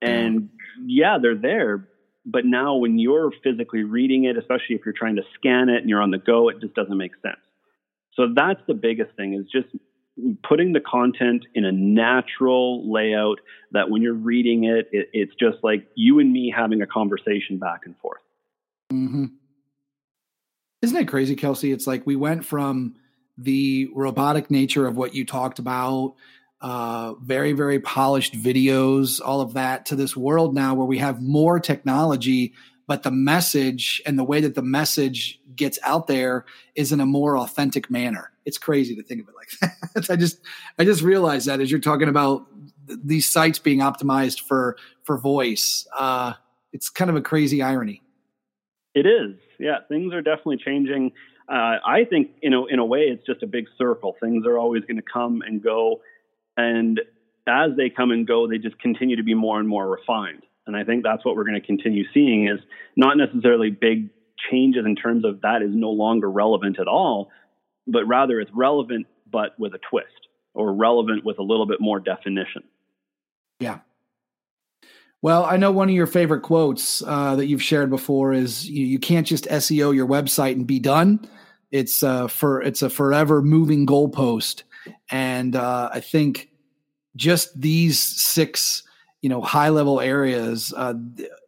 And 0.00 0.48
yeah, 0.84 1.18
they're 1.22 1.36
there, 1.36 1.88
but 2.24 2.44
now 2.44 2.76
when 2.76 2.98
you're 2.98 3.30
physically 3.44 3.84
reading 3.84 4.24
it, 4.24 4.36
especially 4.36 4.74
if 4.74 4.80
you're 4.84 4.94
trying 4.96 5.16
to 5.16 5.22
scan 5.34 5.68
it 5.68 5.78
and 5.78 5.88
you're 5.88 6.02
on 6.02 6.10
the 6.10 6.18
go, 6.18 6.48
it 6.48 6.60
just 6.60 6.74
doesn't 6.74 6.96
make 6.96 7.12
sense. 7.22 7.38
So 8.14 8.28
that's 8.34 8.60
the 8.66 8.74
biggest 8.74 9.14
thing 9.16 9.34
is 9.34 9.46
just 9.50 9.74
putting 10.42 10.72
the 10.72 10.80
content 10.80 11.46
in 11.54 11.64
a 11.64 11.72
natural 11.72 12.92
layout 12.92 13.38
that 13.72 13.88
when 13.88 14.02
you're 14.02 14.12
reading 14.12 14.64
it, 14.64 14.88
it 14.92 15.08
it's 15.12 15.32
just 15.40 15.58
like 15.62 15.86
you 15.94 16.18
and 16.18 16.32
me 16.32 16.52
having 16.54 16.82
a 16.82 16.86
conversation 16.86 17.58
back 17.58 17.80
and 17.86 17.96
forth. 17.98 18.20
Mm-hmm. 18.92 19.26
Isn't 20.82 20.96
it 20.96 21.08
crazy, 21.08 21.36
Kelsey? 21.36 21.72
It's 21.72 21.86
like 21.86 22.06
we 22.06 22.16
went 22.16 22.44
from 22.44 22.96
the 23.38 23.88
robotic 23.94 24.50
nature 24.50 24.86
of 24.86 24.96
what 24.96 25.14
you 25.14 25.24
talked 25.24 25.58
about 25.58 26.14
uh, 26.62 27.14
very, 27.14 27.52
very 27.52 27.80
polished 27.80 28.34
videos, 28.34 29.20
all 29.22 29.40
of 29.40 29.54
that 29.54 29.86
to 29.86 29.96
this 29.96 30.16
world 30.16 30.54
now 30.54 30.74
where 30.74 30.86
we 30.86 30.98
have 30.98 31.20
more 31.20 31.58
technology, 31.58 32.54
but 32.86 33.02
the 33.02 33.10
message 33.10 34.02
and 34.06 34.18
the 34.18 34.24
way 34.24 34.40
that 34.40 34.54
the 34.54 34.62
message 34.62 35.40
gets 35.54 35.78
out 35.82 36.06
there 36.06 36.44
is 36.74 36.92
in 36.92 37.00
a 37.00 37.06
more 37.06 37.38
authentic 37.38 37.90
manner. 37.90 38.32
It's 38.44 38.58
crazy 38.58 38.96
to 38.96 39.02
think 39.02 39.22
of 39.22 39.28
it 39.28 39.34
like 39.36 39.74
that. 39.94 40.10
I 40.10 40.16
just, 40.16 40.40
I 40.78 40.84
just 40.84 41.02
realized 41.02 41.46
that 41.46 41.60
as 41.60 41.70
you're 41.70 41.80
talking 41.80 42.08
about 42.08 42.46
th- 42.88 42.98
these 43.04 43.28
sites 43.28 43.58
being 43.58 43.78
optimized 43.78 44.40
for, 44.40 44.76
for 45.04 45.16
voice, 45.16 45.86
uh, 45.96 46.32
it's 46.72 46.88
kind 46.88 47.10
of 47.10 47.16
a 47.16 47.20
crazy 47.20 47.62
irony. 47.62 48.02
It 48.94 49.06
is. 49.06 49.36
Yeah. 49.58 49.78
Things 49.88 50.12
are 50.12 50.22
definitely 50.22 50.58
changing. 50.64 51.12
Uh, 51.48 51.76
I 51.86 52.04
think, 52.08 52.30
you 52.42 52.50
know, 52.50 52.66
in 52.66 52.78
a 52.78 52.84
way, 52.84 53.00
it's 53.00 53.24
just 53.26 53.42
a 53.42 53.46
big 53.46 53.66
circle. 53.78 54.16
Things 54.20 54.46
are 54.46 54.58
always 54.58 54.82
going 54.82 54.96
to 54.96 55.02
come 55.02 55.42
and 55.42 55.62
go 55.62 56.00
and 56.56 57.00
as 57.46 57.70
they 57.76 57.90
come 57.90 58.10
and 58.10 58.26
go, 58.26 58.46
they 58.46 58.58
just 58.58 58.78
continue 58.78 59.16
to 59.16 59.22
be 59.22 59.34
more 59.34 59.58
and 59.58 59.68
more 59.68 59.88
refined. 59.88 60.42
And 60.66 60.76
I 60.76 60.84
think 60.84 61.02
that's 61.02 61.24
what 61.24 61.36
we're 61.36 61.44
going 61.44 61.60
to 61.60 61.66
continue 61.66 62.04
seeing 62.14 62.48
is 62.48 62.60
not 62.96 63.16
necessarily 63.16 63.70
big 63.70 64.10
changes 64.50 64.84
in 64.86 64.96
terms 64.96 65.24
of 65.24 65.40
that 65.42 65.62
is 65.62 65.70
no 65.72 65.90
longer 65.90 66.30
relevant 66.30 66.78
at 66.78 66.88
all, 66.88 67.30
but 67.86 68.04
rather 68.06 68.40
it's 68.40 68.50
relevant 68.54 69.06
but 69.30 69.58
with 69.58 69.74
a 69.74 69.78
twist 69.90 70.28
or 70.54 70.74
relevant 70.74 71.24
with 71.24 71.38
a 71.38 71.42
little 71.42 71.66
bit 71.66 71.80
more 71.80 71.98
definition. 71.98 72.62
Yeah. 73.58 73.78
Well, 75.22 75.44
I 75.44 75.56
know 75.56 75.70
one 75.70 75.88
of 75.88 75.94
your 75.94 76.08
favorite 76.08 76.42
quotes 76.42 77.00
uh, 77.02 77.36
that 77.36 77.46
you've 77.46 77.62
shared 77.62 77.90
before 77.90 78.32
is 78.32 78.68
you, 78.68 78.84
you, 78.84 78.98
can't 78.98 79.26
just 79.26 79.44
SEO 79.44 79.94
your 79.94 80.06
website 80.06 80.52
and 80.52 80.66
be 80.66 80.80
done. 80.80 81.28
It's 81.70 82.02
uh, 82.02 82.26
for 82.26 82.60
it's 82.60 82.82
a 82.82 82.90
forever 82.90 83.40
moving 83.40 83.86
goalpost. 83.86 84.64
And 85.10 85.54
uh, 85.54 85.90
I 85.92 86.00
think 86.00 86.50
just 87.14 87.58
these 87.58 88.00
six, 88.00 88.82
you 89.22 89.28
know, 89.28 89.40
high 89.40 89.70
level 89.70 90.00
areas, 90.00 90.74
uh, 90.76 90.94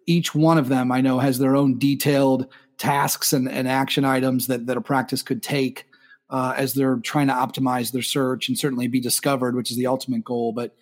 each 0.07 0.35
one 0.35 0.59
of 0.59 0.69
them 0.69 0.91
I 0.91 1.01
know 1.01 1.19
has 1.19 1.39
their 1.39 1.57
own 1.57 1.79
detailed 1.79 2.47
tasks 2.79 3.33
and, 3.33 3.49
and 3.51 3.69
action 3.69 4.05
items 4.05 4.47
that, 4.47 4.67
that 4.67 4.77
a 4.77 4.81
practice 4.81 5.23
could 5.23 5.43
take 5.43 5.87
uh, 6.31 6.55
as 6.57 6.75
they're 6.75 6.97
trying 6.97 7.27
to 7.27 7.33
optimize 7.33 7.93
their 7.93 8.03
search 8.03 8.49
and 8.49 8.59
certainly 8.59 8.89
be 8.89 9.01
discovered, 9.01 9.55
which 9.55 9.71
is 9.71 9.77
the 9.77 9.87
ultimate 9.87 10.25
goal. 10.25 10.53
But 10.53 10.75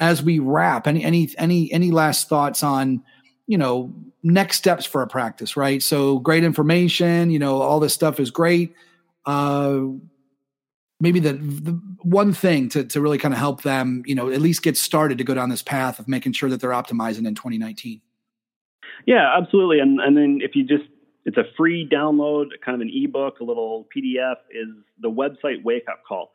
as 0.00 0.22
we 0.22 0.38
wrap, 0.38 0.86
any 0.86 1.04
any 1.04 1.28
any 1.38 1.72
any 1.72 1.90
last 1.90 2.28
thoughts 2.28 2.62
on 2.62 3.02
you 3.46 3.58
know 3.58 3.94
next 4.22 4.56
steps 4.56 4.84
for 4.84 5.02
a 5.02 5.06
practice? 5.06 5.56
Right. 5.56 5.82
So 5.82 6.18
great 6.18 6.44
information. 6.44 7.30
You 7.30 7.38
know, 7.38 7.60
all 7.60 7.80
this 7.80 7.94
stuff 7.94 8.20
is 8.20 8.30
great. 8.30 8.74
Uh, 9.24 9.80
maybe 11.00 11.20
the, 11.20 11.34
the 11.34 11.72
one 12.02 12.32
thing 12.32 12.68
to, 12.70 12.84
to 12.84 13.00
really 13.00 13.18
kind 13.18 13.34
of 13.34 13.38
help 13.38 13.62
them, 13.62 14.02
you 14.06 14.14
know, 14.14 14.30
at 14.30 14.40
least 14.40 14.62
get 14.62 14.76
started 14.76 15.18
to 15.18 15.24
go 15.24 15.34
down 15.34 15.50
this 15.50 15.62
path 15.62 15.98
of 15.98 16.08
making 16.08 16.32
sure 16.32 16.48
that 16.48 16.60
they're 16.60 16.70
optimizing 16.70 17.26
in 17.26 17.34
2019? 17.34 18.00
Yeah, 19.06 19.36
absolutely. 19.36 19.78
And, 19.80 20.00
and 20.00 20.16
then 20.16 20.40
if 20.42 20.54
you 20.54 20.64
just, 20.64 20.88
it's 21.24 21.36
a 21.36 21.44
free 21.56 21.88
download, 21.88 22.46
kind 22.64 22.74
of 22.74 22.80
an 22.80 22.90
ebook, 22.92 23.40
a 23.40 23.44
little 23.44 23.86
PDF 23.94 24.36
is 24.50 24.68
the 25.00 25.10
website 25.10 25.62
wake 25.64 25.84
up 25.90 26.02
call. 26.06 26.30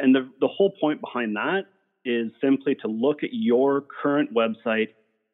And 0.00 0.14
the, 0.14 0.28
the 0.40 0.48
whole 0.48 0.72
point 0.80 1.00
behind 1.00 1.36
that 1.36 1.62
is 2.04 2.30
simply 2.40 2.74
to 2.76 2.88
look 2.88 3.22
at 3.22 3.30
your 3.32 3.84
current 4.02 4.34
website 4.34 4.88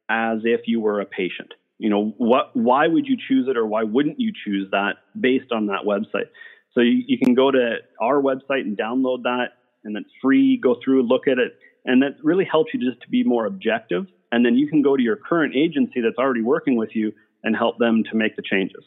as 0.08 0.40
if 0.44 0.62
you 0.66 0.80
were 0.80 1.00
a 1.00 1.06
patient. 1.06 1.52
You 1.78 1.90
know, 1.90 2.14
what, 2.18 2.54
why 2.54 2.86
would 2.86 3.06
you 3.06 3.16
choose 3.28 3.48
it 3.48 3.56
or 3.56 3.66
why 3.66 3.82
wouldn't 3.82 4.20
you 4.20 4.32
choose 4.44 4.70
that 4.70 4.96
based 5.18 5.50
on 5.50 5.66
that 5.66 5.80
website? 5.86 6.28
So 6.74 6.80
you, 6.80 7.02
you 7.06 7.18
can 7.18 7.34
go 7.34 7.50
to 7.50 7.76
our 8.00 8.20
website 8.20 8.62
and 8.62 8.76
download 8.76 9.22
that, 9.24 9.48
and 9.84 9.94
that's 9.94 10.10
free. 10.20 10.58
Go 10.62 10.76
through, 10.82 11.02
look 11.02 11.28
at 11.28 11.38
it, 11.38 11.52
and 11.84 12.02
that 12.02 12.16
really 12.22 12.44
helps 12.44 12.72
you 12.72 12.80
just 12.80 13.02
to 13.02 13.08
be 13.08 13.24
more 13.24 13.46
objective. 13.46 14.06
And 14.30 14.44
then 14.46 14.54
you 14.54 14.66
can 14.66 14.82
go 14.82 14.96
to 14.96 15.02
your 15.02 15.16
current 15.16 15.54
agency 15.54 16.00
that's 16.00 16.16
already 16.18 16.40
working 16.42 16.76
with 16.76 16.90
you 16.94 17.12
and 17.44 17.54
help 17.54 17.78
them 17.78 18.02
to 18.10 18.16
make 18.16 18.36
the 18.36 18.42
changes. 18.42 18.84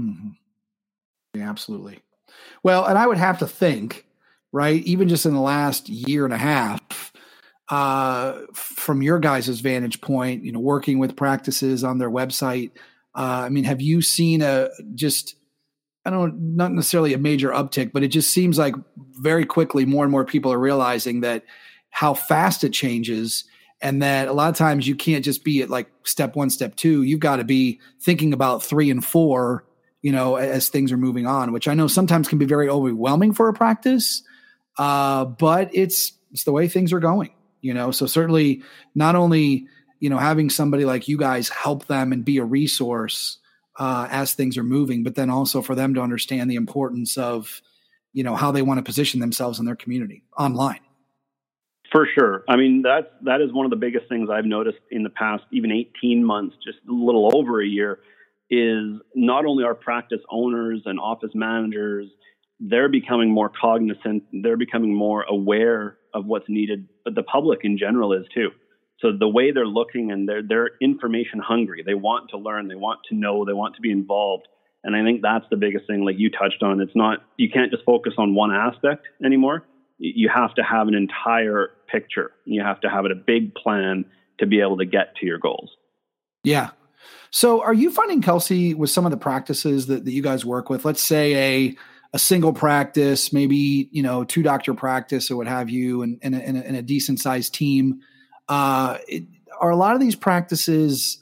Mm-hmm. 0.00 0.30
Yeah, 1.34 1.50
absolutely. 1.50 2.00
Well, 2.62 2.86
and 2.86 2.96
I 2.96 3.06
would 3.06 3.18
have 3.18 3.38
to 3.40 3.46
think, 3.46 4.06
right, 4.52 4.82
even 4.84 5.08
just 5.08 5.26
in 5.26 5.34
the 5.34 5.40
last 5.40 5.88
year 5.88 6.24
and 6.24 6.32
a 6.32 6.38
half, 6.38 7.12
uh, 7.68 8.40
from 8.54 9.02
your 9.02 9.18
guys' 9.18 9.60
vantage 9.60 10.00
point, 10.00 10.44
you 10.44 10.52
know, 10.52 10.60
working 10.60 10.98
with 10.98 11.16
practices 11.16 11.84
on 11.84 11.98
their 11.98 12.10
website, 12.10 12.70
uh, 13.14 13.44
I 13.44 13.48
mean, 13.48 13.64
have 13.64 13.80
you 13.80 14.02
seen 14.02 14.42
a 14.42 14.70
just 14.94 15.36
I 16.04 16.10
don't 16.10 16.56
not 16.56 16.72
necessarily 16.72 17.14
a 17.14 17.18
major 17.18 17.50
uptick, 17.50 17.92
but 17.92 18.02
it 18.02 18.08
just 18.08 18.30
seems 18.30 18.58
like 18.58 18.74
very 18.96 19.46
quickly 19.46 19.86
more 19.86 20.04
and 20.04 20.12
more 20.12 20.24
people 20.24 20.52
are 20.52 20.58
realizing 20.58 21.20
that 21.20 21.44
how 21.90 22.14
fast 22.14 22.64
it 22.64 22.72
changes 22.72 23.44
and 23.80 24.02
that 24.02 24.28
a 24.28 24.32
lot 24.32 24.50
of 24.50 24.56
times 24.56 24.86
you 24.86 24.94
can't 24.94 25.24
just 25.24 25.44
be 25.44 25.62
at 25.62 25.70
like 25.70 25.88
step 26.04 26.36
1 26.36 26.50
step 26.50 26.74
2 26.76 27.02
you've 27.02 27.20
got 27.20 27.36
to 27.36 27.44
be 27.44 27.80
thinking 28.00 28.32
about 28.32 28.62
3 28.62 28.90
and 28.90 29.04
4 29.04 29.64
you 30.02 30.10
know 30.10 30.36
as 30.36 30.68
things 30.68 30.90
are 30.90 30.96
moving 30.96 31.26
on 31.26 31.52
which 31.52 31.68
I 31.68 31.74
know 31.74 31.86
sometimes 31.86 32.28
can 32.28 32.38
be 32.38 32.44
very 32.44 32.68
overwhelming 32.68 33.32
for 33.32 33.48
a 33.48 33.52
practice 33.52 34.22
uh, 34.78 35.24
but 35.24 35.70
it's 35.72 36.12
it's 36.32 36.44
the 36.44 36.52
way 36.52 36.66
things 36.66 36.92
are 36.92 37.00
going 37.00 37.30
you 37.64 37.72
know? 37.72 37.90
So 37.90 38.06
certainly 38.06 38.62
not 38.94 39.16
only 39.16 39.66
you 39.98 40.10
know 40.10 40.18
having 40.18 40.50
somebody 40.50 40.84
like 40.84 41.08
you 41.08 41.16
guys 41.16 41.48
help 41.48 41.86
them 41.86 42.12
and 42.12 42.24
be 42.24 42.36
a 42.36 42.44
resource 42.44 43.38
uh, 43.76 44.08
as 44.10 44.34
things 44.34 44.56
are 44.56 44.62
moving, 44.64 45.02
but 45.02 45.14
then 45.14 45.30
also 45.30 45.62
for 45.62 45.74
them 45.74 45.94
to 45.94 46.00
understand 46.00 46.50
the 46.50 46.54
importance 46.54 47.16
of, 47.16 47.60
you 48.12 48.22
know, 48.22 48.36
how 48.36 48.52
they 48.52 48.62
want 48.62 48.78
to 48.78 48.82
position 48.82 49.20
themselves 49.20 49.58
in 49.58 49.66
their 49.66 49.76
community 49.76 50.22
online. 50.38 50.80
For 51.92 52.08
sure. 52.18 52.44
I 52.48 52.56
mean, 52.56 52.82
that's, 52.82 53.06
that 53.22 53.40
is 53.40 53.52
one 53.52 53.66
of 53.66 53.70
the 53.70 53.76
biggest 53.76 54.08
things 54.08 54.28
I've 54.30 54.44
noticed 54.44 54.78
in 54.90 55.04
the 55.04 55.10
past, 55.10 55.44
even 55.52 55.70
18 55.70 56.24
months, 56.24 56.56
just 56.64 56.78
a 56.88 56.92
little 56.92 57.36
over 57.36 57.62
a 57.62 57.66
year, 57.66 58.00
is 58.50 59.00
not 59.14 59.46
only 59.46 59.64
our 59.64 59.74
practice 59.74 60.20
owners 60.30 60.82
and 60.86 60.98
office 60.98 61.30
managers, 61.34 62.08
they're 62.60 62.88
becoming 62.88 63.30
more 63.30 63.48
cognizant, 63.48 64.24
they're 64.32 64.56
becoming 64.56 64.94
more 64.94 65.22
aware 65.22 65.98
of 66.12 66.26
what's 66.26 66.48
needed, 66.48 66.88
but 67.04 67.14
the 67.14 67.22
public 67.22 67.60
in 67.62 67.78
general 67.78 68.12
is 68.12 68.26
too. 68.34 68.50
So 69.04 69.12
the 69.12 69.28
way 69.28 69.52
they're 69.52 69.66
looking 69.66 70.10
and 70.10 70.26
they're 70.26 70.42
they're 70.42 70.70
information 70.80 71.38
hungry. 71.38 71.82
They 71.84 71.92
want 71.92 72.30
to 72.30 72.38
learn, 72.38 72.68
they 72.68 72.74
want 72.74 73.00
to 73.10 73.14
know, 73.14 73.44
they 73.44 73.52
want 73.52 73.74
to 73.74 73.82
be 73.82 73.90
involved. 73.90 74.48
And 74.82 74.96
I 74.96 75.04
think 75.04 75.20
that's 75.20 75.44
the 75.50 75.58
biggest 75.58 75.86
thing, 75.86 76.06
like 76.06 76.16
you 76.18 76.30
touched 76.30 76.62
on. 76.62 76.80
It's 76.80 76.96
not 76.96 77.18
you 77.36 77.50
can't 77.50 77.70
just 77.70 77.84
focus 77.84 78.14
on 78.16 78.34
one 78.34 78.50
aspect 78.50 79.06
anymore. 79.22 79.64
You 79.98 80.30
have 80.34 80.54
to 80.54 80.62
have 80.62 80.88
an 80.88 80.94
entire 80.94 81.72
picture. 81.86 82.30
You 82.46 82.62
have 82.62 82.80
to 82.80 82.88
have 82.88 83.04
a 83.04 83.14
big 83.14 83.54
plan 83.54 84.06
to 84.38 84.46
be 84.46 84.62
able 84.62 84.78
to 84.78 84.86
get 84.86 85.16
to 85.16 85.26
your 85.26 85.38
goals. 85.38 85.70
Yeah. 86.42 86.70
So 87.30 87.62
are 87.62 87.74
you 87.74 87.90
finding 87.90 88.22
Kelsey 88.22 88.72
with 88.72 88.88
some 88.88 89.04
of 89.04 89.10
the 89.10 89.18
practices 89.18 89.86
that, 89.88 90.06
that 90.06 90.12
you 90.12 90.22
guys 90.22 90.46
work 90.46 90.70
with? 90.70 90.86
Let's 90.86 91.02
say 91.02 91.34
a 91.34 91.76
a 92.14 92.18
single 92.18 92.52
practice, 92.54 93.34
maybe 93.34 93.90
you 93.92 94.02
know 94.02 94.24
two 94.24 94.42
doctor 94.42 94.72
practice 94.72 95.30
or 95.30 95.36
what 95.36 95.46
have 95.46 95.68
you, 95.68 96.00
and, 96.00 96.18
and, 96.22 96.34
a, 96.34 96.38
and 96.38 96.76
a, 96.76 96.80
decent 96.80 97.20
sized 97.20 97.52
team. 97.52 98.00
Uh, 98.48 98.98
it, 99.08 99.24
are 99.60 99.70
a 99.70 99.76
lot 99.76 99.94
of 99.94 100.00
these 100.00 100.16
practices 100.16 101.18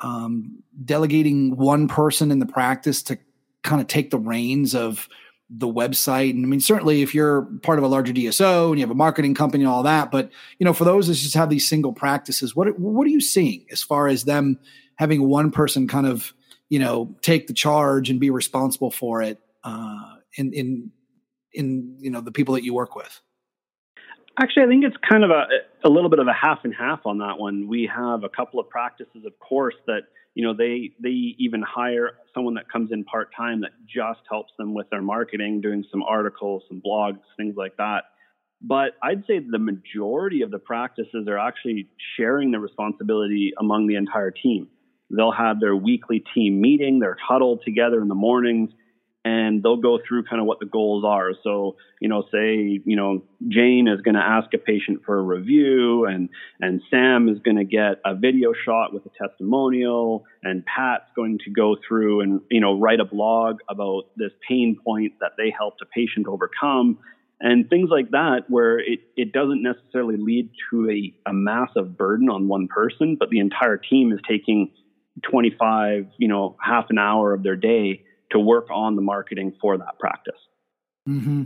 um, 0.00 0.62
delegating 0.84 1.56
one 1.56 1.88
person 1.88 2.30
in 2.30 2.38
the 2.38 2.46
practice 2.46 3.02
to 3.04 3.18
kind 3.62 3.80
of 3.80 3.86
take 3.86 4.10
the 4.10 4.18
reins 4.18 4.74
of 4.74 5.08
the 5.50 5.66
website? 5.66 6.30
And 6.30 6.44
I 6.44 6.48
mean, 6.48 6.60
certainly 6.60 7.02
if 7.02 7.14
you're 7.14 7.42
part 7.62 7.78
of 7.78 7.84
a 7.84 7.88
larger 7.88 8.12
DSO 8.12 8.70
and 8.70 8.78
you 8.78 8.82
have 8.82 8.90
a 8.90 8.96
marketing 8.96 9.34
company 9.34 9.64
and 9.64 9.72
all 9.72 9.82
that, 9.84 10.10
but 10.10 10.30
you 10.58 10.64
know, 10.64 10.72
for 10.72 10.84
those 10.84 11.08
that 11.08 11.14
just 11.14 11.34
have 11.34 11.50
these 11.50 11.68
single 11.68 11.92
practices, 11.92 12.54
what 12.54 12.78
what 12.78 13.06
are 13.06 13.10
you 13.10 13.20
seeing 13.20 13.66
as 13.70 13.82
far 13.82 14.08
as 14.08 14.24
them 14.24 14.58
having 14.96 15.28
one 15.28 15.50
person 15.50 15.88
kind 15.88 16.06
of 16.06 16.32
you 16.68 16.78
know 16.78 17.14
take 17.22 17.46
the 17.46 17.54
charge 17.54 18.10
and 18.10 18.20
be 18.20 18.30
responsible 18.30 18.90
for 18.90 19.22
it? 19.22 19.38
Uh, 19.64 20.16
in 20.36 20.52
in 20.52 20.90
in 21.52 21.96
you 21.98 22.10
know 22.10 22.20
the 22.20 22.32
people 22.32 22.54
that 22.54 22.64
you 22.64 22.74
work 22.74 22.94
with? 22.94 23.20
Actually, 24.40 24.64
I 24.64 24.66
think 24.68 24.84
it's 24.84 24.96
kind 25.08 25.24
of 25.24 25.30
a 25.30 25.46
a 25.84 25.88
little 25.88 26.10
bit 26.10 26.20
of 26.20 26.28
a 26.28 26.32
half 26.32 26.60
and 26.62 26.72
half 26.74 27.00
on 27.06 27.18
that 27.18 27.38
one. 27.38 27.66
We 27.66 27.90
have 27.94 28.22
a 28.22 28.28
couple 28.28 28.60
of 28.60 28.68
practices, 28.68 29.24
of 29.26 29.36
course, 29.40 29.74
that 29.86 30.02
you 30.34 30.44
know 30.44 30.54
they 30.54 30.92
they 31.02 31.34
even 31.38 31.62
hire 31.62 32.12
someone 32.34 32.54
that 32.54 32.70
comes 32.70 32.92
in 32.92 33.04
part 33.04 33.30
time 33.36 33.62
that 33.62 33.72
just 33.86 34.20
helps 34.30 34.52
them 34.56 34.74
with 34.74 34.88
their 34.90 35.02
marketing, 35.02 35.60
doing 35.60 35.84
some 35.90 36.04
articles, 36.04 36.62
some 36.68 36.80
blogs, 36.84 37.18
things 37.36 37.54
like 37.56 37.76
that. 37.78 38.04
But 38.62 38.92
I'd 39.02 39.24
say 39.26 39.40
the 39.40 39.58
majority 39.58 40.42
of 40.42 40.52
the 40.52 40.58
practices 40.58 41.26
are 41.28 41.38
actually 41.38 41.88
sharing 42.16 42.52
the 42.52 42.60
responsibility 42.60 43.52
among 43.58 43.88
the 43.88 43.96
entire 43.96 44.30
team. 44.30 44.68
They'll 45.10 45.32
have 45.32 45.58
their 45.58 45.74
weekly 45.74 46.22
team 46.34 46.60
meeting, 46.60 47.00
they're 47.00 47.16
huddled 47.20 47.62
together 47.64 48.00
in 48.00 48.08
the 48.08 48.14
mornings, 48.14 48.70
and 49.24 49.62
they'll 49.62 49.76
go 49.76 49.98
through 50.06 50.24
kind 50.24 50.40
of 50.40 50.46
what 50.46 50.60
the 50.60 50.66
goals 50.66 51.04
are. 51.04 51.32
So, 51.42 51.76
you 52.00 52.08
know, 52.08 52.22
say, 52.32 52.80
you 52.84 52.96
know, 52.96 53.22
Jane 53.48 53.88
is 53.88 54.00
going 54.00 54.14
to 54.14 54.20
ask 54.20 54.52
a 54.54 54.58
patient 54.58 55.02
for 55.04 55.18
a 55.18 55.22
review 55.22 56.06
and, 56.06 56.28
and 56.60 56.80
Sam 56.90 57.28
is 57.28 57.38
going 57.40 57.56
to 57.56 57.64
get 57.64 58.00
a 58.04 58.14
video 58.14 58.52
shot 58.64 58.94
with 58.94 59.04
a 59.06 59.10
testimonial 59.28 60.24
and 60.42 60.64
Pat's 60.64 61.10
going 61.16 61.38
to 61.44 61.50
go 61.50 61.76
through 61.86 62.20
and, 62.20 62.40
you 62.50 62.60
know, 62.60 62.78
write 62.78 63.00
a 63.00 63.04
blog 63.04 63.58
about 63.68 64.04
this 64.16 64.32
pain 64.48 64.76
point 64.82 65.14
that 65.20 65.32
they 65.36 65.52
helped 65.56 65.82
a 65.82 65.86
patient 65.86 66.26
overcome 66.28 66.98
and 67.40 67.68
things 67.68 67.88
like 67.90 68.10
that 68.10 68.44
where 68.48 68.78
it, 68.78 69.00
it 69.16 69.32
doesn't 69.32 69.62
necessarily 69.62 70.16
lead 70.16 70.50
to 70.70 70.90
a, 70.90 71.30
a 71.30 71.32
massive 71.32 71.96
burden 71.96 72.28
on 72.28 72.48
one 72.48 72.68
person, 72.68 73.16
but 73.18 73.30
the 73.30 73.38
entire 73.38 73.76
team 73.76 74.12
is 74.12 74.18
taking 74.28 74.70
25, 75.22 76.06
you 76.18 76.28
know, 76.28 76.56
half 76.64 76.86
an 76.90 76.98
hour 76.98 77.32
of 77.32 77.42
their 77.42 77.56
day 77.56 78.04
to 78.30 78.38
work 78.38 78.68
on 78.70 78.96
the 78.96 79.02
marketing 79.02 79.54
for 79.60 79.76
that 79.78 79.98
practice. 79.98 80.40
Mm-hmm. 81.08 81.44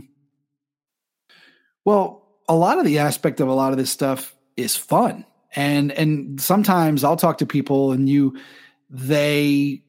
Well, 1.85 2.23
a 2.47 2.55
lot 2.55 2.79
of 2.79 2.85
the 2.85 2.99
aspect 2.99 3.39
of 3.39 3.47
a 3.47 3.53
lot 3.53 3.71
of 3.71 3.77
this 3.77 3.91
stuff 3.91 4.35
is 4.57 4.75
fun. 4.75 5.25
And 5.55 5.91
and 5.91 6.41
sometimes 6.41 7.03
I'll 7.03 7.17
talk 7.17 7.37
to 7.39 7.45
people 7.45 7.91
and 7.91 8.09
you 8.09 8.37
they 8.89 9.81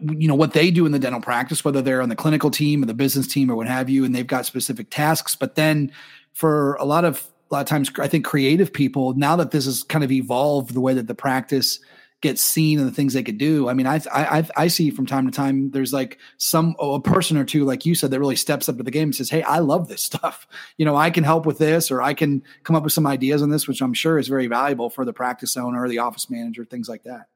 you 0.00 0.28
know 0.28 0.34
what 0.34 0.52
they 0.52 0.70
do 0.70 0.86
in 0.86 0.92
the 0.92 0.98
dental 0.98 1.20
practice 1.20 1.64
whether 1.64 1.80
they're 1.80 2.02
on 2.02 2.08
the 2.08 2.16
clinical 2.16 2.50
team 2.50 2.82
or 2.82 2.86
the 2.86 2.94
business 2.94 3.26
team 3.26 3.50
or 3.50 3.54
what 3.54 3.68
have 3.68 3.88
you 3.88 4.04
and 4.04 4.14
they've 4.14 4.26
got 4.26 4.44
specific 4.44 4.90
tasks 4.90 5.36
but 5.36 5.54
then 5.54 5.92
for 6.32 6.74
a 6.74 6.84
lot 6.84 7.04
of 7.04 7.28
a 7.50 7.54
lot 7.54 7.60
of 7.60 7.66
times 7.66 7.90
i 8.00 8.08
think 8.08 8.24
creative 8.24 8.72
people 8.72 9.14
now 9.14 9.36
that 9.36 9.52
this 9.52 9.66
has 9.66 9.84
kind 9.84 10.02
of 10.02 10.10
evolved 10.10 10.74
the 10.74 10.80
way 10.80 10.94
that 10.94 11.06
the 11.06 11.14
practice 11.14 11.78
get 12.20 12.38
seen 12.38 12.78
and 12.78 12.88
the 12.88 12.92
things 12.92 13.12
they 13.12 13.22
could 13.22 13.38
do. 13.38 13.68
I 13.68 13.74
mean, 13.74 13.86
I, 13.86 14.00
I 14.12 14.48
I 14.56 14.68
see 14.68 14.90
from 14.90 15.06
time 15.06 15.26
to 15.26 15.32
time 15.32 15.70
there's 15.70 15.92
like 15.92 16.18
some 16.36 16.74
a 16.80 17.00
person 17.00 17.36
or 17.36 17.44
two, 17.44 17.64
like 17.64 17.86
you 17.86 17.94
said, 17.94 18.10
that 18.10 18.20
really 18.20 18.36
steps 18.36 18.68
up 18.68 18.76
to 18.76 18.82
the 18.82 18.90
game 18.90 19.04
and 19.04 19.14
says, 19.14 19.30
"Hey, 19.30 19.42
I 19.42 19.58
love 19.58 19.88
this 19.88 20.02
stuff. 20.02 20.46
You 20.76 20.84
know, 20.84 20.94
I 20.94 21.10
can 21.10 21.24
help 21.24 21.44
with 21.44 21.58
this, 21.58 21.90
or 21.90 22.02
I 22.02 22.14
can 22.14 22.42
come 22.62 22.76
up 22.76 22.84
with 22.84 22.92
some 22.92 23.06
ideas 23.06 23.42
on 23.42 23.50
this, 23.50 23.66
which 23.66 23.80
I'm 23.80 23.94
sure 23.94 24.16
is 24.16 24.28
very 24.28 24.46
valuable 24.46 24.90
for 24.90 25.04
the 25.04 25.12
practice 25.12 25.56
owner 25.56 25.88
the 25.88 25.98
office 25.98 26.30
manager, 26.30 26.64
things 26.64 26.88
like 26.88 27.02
that." 27.04 27.26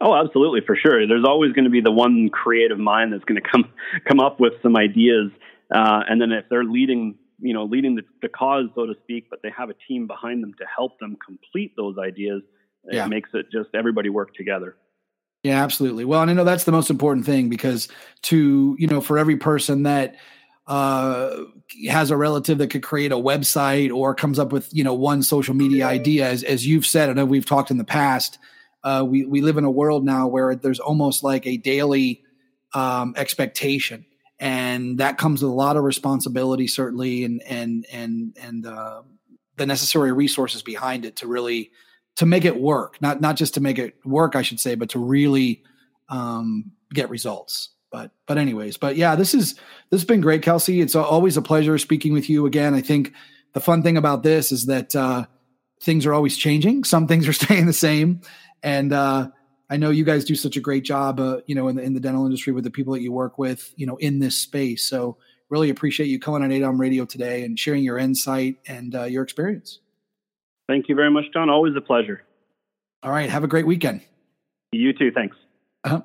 Oh, 0.00 0.14
absolutely, 0.14 0.60
for 0.66 0.76
sure. 0.76 1.06
There's 1.06 1.24
always 1.26 1.52
going 1.52 1.64
to 1.64 1.70
be 1.70 1.80
the 1.80 1.90
one 1.90 2.28
creative 2.30 2.78
mind 2.78 3.12
that's 3.12 3.24
going 3.24 3.40
to 3.40 3.48
come 3.48 3.72
come 4.08 4.20
up 4.20 4.40
with 4.40 4.54
some 4.62 4.76
ideas, 4.76 5.30
uh, 5.74 6.00
and 6.08 6.20
then 6.20 6.32
if 6.32 6.44
they're 6.50 6.64
leading, 6.64 7.16
you 7.38 7.54
know, 7.54 7.64
leading 7.64 7.94
the, 7.94 8.02
the 8.20 8.28
cause, 8.28 8.66
so 8.74 8.86
to 8.86 8.94
speak, 9.02 9.28
but 9.30 9.40
they 9.42 9.50
have 9.56 9.70
a 9.70 9.74
team 9.88 10.06
behind 10.06 10.42
them 10.42 10.52
to 10.58 10.64
help 10.74 10.98
them 10.98 11.16
complete 11.24 11.72
those 11.76 11.96
ideas 11.98 12.42
yeah. 12.88 13.04
it 13.04 13.08
makes 13.08 13.30
it 13.34 13.46
just 13.50 13.70
everybody 13.74 14.08
work 14.08 14.34
together. 14.34 14.76
Yeah, 15.42 15.62
absolutely. 15.62 16.04
Well, 16.04 16.20
and 16.20 16.30
I 16.30 16.34
know 16.34 16.44
that's 16.44 16.64
the 16.64 16.72
most 16.72 16.90
important 16.90 17.24
thing 17.24 17.48
because 17.48 17.88
to, 18.22 18.76
you 18.78 18.86
know, 18.86 19.00
for 19.00 19.16
every 19.16 19.36
person 19.36 19.84
that 19.84 20.16
uh, 20.66 21.44
has 21.88 22.10
a 22.10 22.16
relative 22.16 22.58
that 22.58 22.68
could 22.68 22.82
create 22.82 23.10
a 23.10 23.16
website 23.16 23.92
or 23.92 24.14
comes 24.14 24.38
up 24.38 24.52
with, 24.52 24.68
you 24.72 24.84
know, 24.84 24.92
one 24.94 25.22
social 25.22 25.54
media 25.54 25.86
idea, 25.86 26.28
as, 26.28 26.42
as 26.42 26.66
you've 26.66 26.84
said, 26.84 27.08
I 27.08 27.14
know 27.14 27.24
we've 27.24 27.46
talked 27.46 27.70
in 27.70 27.78
the 27.78 27.84
past, 27.84 28.38
uh, 28.84 29.04
we, 29.06 29.24
we 29.24 29.40
live 29.40 29.56
in 29.56 29.64
a 29.64 29.70
world 29.70 30.04
now 30.04 30.26
where 30.26 30.54
there's 30.54 30.80
almost 30.80 31.22
like 31.22 31.46
a 31.46 31.56
daily 31.56 32.22
um, 32.74 33.14
expectation. 33.16 34.04
And 34.38 34.98
that 34.98 35.18
comes 35.18 35.42
with 35.42 35.50
a 35.50 35.54
lot 35.54 35.76
of 35.76 35.84
responsibility, 35.84 36.66
certainly, 36.66 37.24
and 37.24 37.42
and 37.42 37.84
and 37.92 38.34
and 38.40 38.66
uh, 38.66 39.02
the 39.56 39.66
necessary 39.66 40.12
resources 40.12 40.62
behind 40.62 41.04
it 41.04 41.16
to 41.16 41.26
really 41.26 41.72
to 42.16 42.26
make 42.26 42.44
it 42.44 42.60
work, 42.60 43.00
not 43.00 43.20
not 43.20 43.36
just 43.36 43.54
to 43.54 43.60
make 43.60 43.78
it 43.78 43.94
work, 44.04 44.36
I 44.36 44.42
should 44.42 44.60
say, 44.60 44.74
but 44.74 44.90
to 44.90 44.98
really 44.98 45.62
um, 46.08 46.72
get 46.92 47.10
results. 47.10 47.70
But 47.90 48.12
but 48.26 48.38
anyways, 48.38 48.76
but 48.76 48.96
yeah, 48.96 49.16
this 49.16 49.34
is 49.34 49.54
this 49.54 50.00
has 50.00 50.04
been 50.04 50.20
great, 50.20 50.42
Kelsey. 50.42 50.80
It's 50.80 50.94
always 50.94 51.36
a 51.36 51.42
pleasure 51.42 51.76
speaking 51.78 52.12
with 52.12 52.28
you 52.28 52.46
again. 52.46 52.74
I 52.74 52.80
think 52.80 53.12
the 53.52 53.60
fun 53.60 53.82
thing 53.82 53.96
about 53.96 54.22
this 54.22 54.52
is 54.52 54.66
that 54.66 54.94
uh, 54.94 55.26
things 55.82 56.06
are 56.06 56.14
always 56.14 56.36
changing. 56.36 56.84
Some 56.84 57.08
things 57.08 57.26
are 57.26 57.32
staying 57.44 57.66
the 57.66 57.72
same, 57.72 58.20
and 58.62 58.92
uh, 58.92 59.28
I 59.70 59.76
know 59.76 59.90
you 59.90 60.04
guys 60.04 60.24
do 60.24 60.34
such 60.34 60.56
a 60.56 60.60
great 60.60 60.84
job, 60.84 61.20
uh, 61.20 61.40
you 61.46 61.54
know, 61.54 61.68
in 61.68 61.76
the 61.76 61.82
in 61.82 61.94
the 61.94 62.00
dental 62.00 62.24
industry 62.24 62.52
with 62.52 62.64
the 62.64 62.70
people 62.70 62.92
that 62.94 63.02
you 63.02 63.12
work 63.12 63.38
with, 63.38 63.72
you 63.76 63.86
know, 63.86 63.96
in 63.96 64.18
this 64.18 64.36
space. 64.36 64.84
So 64.84 65.16
really 65.48 65.70
appreciate 65.70 66.06
you 66.06 66.18
coming 66.18 66.42
on 66.42 66.50
ADOM 66.50 66.78
Radio 66.78 67.04
today 67.04 67.44
and 67.44 67.58
sharing 67.58 67.84
your 67.84 67.98
insight 67.98 68.56
and 68.66 68.94
uh, 68.94 69.04
your 69.04 69.22
experience. 69.22 69.80
Thank 70.70 70.88
you 70.88 70.94
very 70.94 71.10
much, 71.10 71.24
John. 71.32 71.50
Always 71.50 71.74
a 71.76 71.80
pleasure. 71.80 72.22
All 73.02 73.10
right. 73.10 73.28
Have 73.28 73.42
a 73.42 73.48
great 73.48 73.66
weekend. 73.66 74.02
You 74.70 74.92
too. 74.92 75.10
Thanks. 75.10 75.36
Uh-huh. 75.82 76.02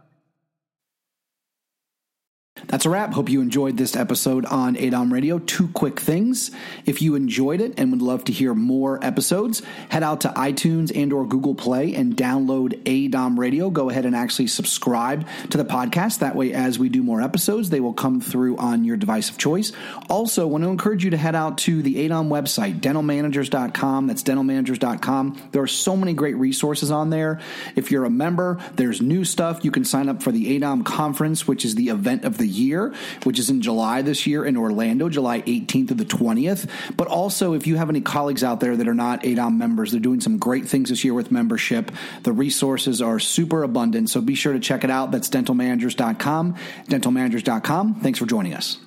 That's 2.67 2.85
a 2.85 2.89
wrap. 2.89 3.13
Hope 3.13 3.29
you 3.29 3.41
enjoyed 3.41 3.77
this 3.77 3.95
episode 3.95 4.45
on 4.45 4.75
ADOM 4.75 5.11
Radio. 5.11 5.39
Two 5.39 5.67
quick 5.69 5.99
things. 5.99 6.51
If 6.85 7.01
you 7.01 7.15
enjoyed 7.15 7.61
it 7.61 7.73
and 7.77 7.91
would 7.91 8.01
love 8.01 8.23
to 8.25 8.33
hear 8.33 8.53
more 8.53 9.03
episodes, 9.03 9.61
head 9.89 10.03
out 10.03 10.21
to 10.21 10.29
iTunes 10.29 10.91
and 10.95 11.13
or 11.13 11.25
Google 11.25 11.55
Play 11.55 11.93
and 11.93 12.17
download 12.17 12.81
ADOM 12.83 13.37
Radio. 13.37 13.69
Go 13.69 13.89
ahead 13.89 14.05
and 14.05 14.15
actually 14.15 14.47
subscribe 14.47 15.27
to 15.51 15.57
the 15.57 15.65
podcast. 15.65 16.19
That 16.19 16.35
way, 16.35 16.53
as 16.53 16.79
we 16.79 16.89
do 16.89 17.03
more 17.03 17.21
episodes, 17.21 17.69
they 17.69 17.79
will 17.79 17.93
come 17.93 18.19
through 18.19 18.57
on 18.57 18.83
your 18.83 18.97
device 18.97 19.29
of 19.29 19.37
choice. 19.37 19.71
Also, 20.09 20.47
want 20.47 20.63
to 20.63 20.69
encourage 20.69 21.03
you 21.03 21.11
to 21.11 21.17
head 21.17 21.35
out 21.35 21.59
to 21.59 21.81
the 21.81 22.07
ADOM 22.07 22.29
website, 22.29 22.79
dentalmanagers.com. 22.79 24.07
That's 24.07 24.23
dentalmanagers.com. 24.23 25.49
There 25.51 25.61
are 25.61 25.67
so 25.67 25.95
many 25.95 26.13
great 26.13 26.35
resources 26.35 26.91
on 26.91 27.09
there. 27.09 27.39
If 27.75 27.91
you're 27.91 28.05
a 28.05 28.09
member, 28.09 28.59
there's 28.75 29.01
new 29.01 29.23
stuff. 29.23 29.63
You 29.63 29.71
can 29.71 29.85
sign 29.85 30.09
up 30.09 30.23
for 30.23 30.31
the 30.31 30.59
ADOM 30.59 30.83
conference, 30.85 31.47
which 31.47 31.65
is 31.65 31.75
the 31.75 31.89
event 31.89 32.23
of 32.23 32.37
the 32.37 32.54
year, 32.57 32.93
which 33.23 33.39
is 33.39 33.49
in 33.49 33.61
July 33.61 34.01
this 34.01 34.25
year 34.27 34.45
in 34.45 34.57
Orlando, 34.57 35.09
July 35.09 35.41
18th 35.41 35.89
to 35.89 35.93
the 35.93 36.05
20th. 36.05 36.69
But 36.95 37.07
also, 37.07 37.53
if 37.53 37.67
you 37.67 37.77
have 37.77 37.89
any 37.89 38.01
colleagues 38.01 38.43
out 38.43 38.59
there 38.59 38.75
that 38.75 38.87
are 38.87 38.93
not 38.93 39.23
ADOM 39.23 39.57
members, 39.57 39.91
they're 39.91 39.99
doing 39.99 40.21
some 40.21 40.37
great 40.37 40.67
things 40.67 40.89
this 40.89 41.03
year 41.03 41.13
with 41.13 41.31
membership. 41.31 41.91
The 42.23 42.31
resources 42.31 43.01
are 43.01 43.19
super 43.19 43.63
abundant, 43.63 44.09
so 44.09 44.21
be 44.21 44.35
sure 44.35 44.53
to 44.53 44.59
check 44.59 44.83
it 44.83 44.89
out. 44.89 45.11
That's 45.11 45.29
dentalmanagers.com. 45.29 46.55
Dentalmanagers.com. 46.87 47.95
Thanks 47.95 48.19
for 48.19 48.25
joining 48.25 48.53
us. 48.53 48.84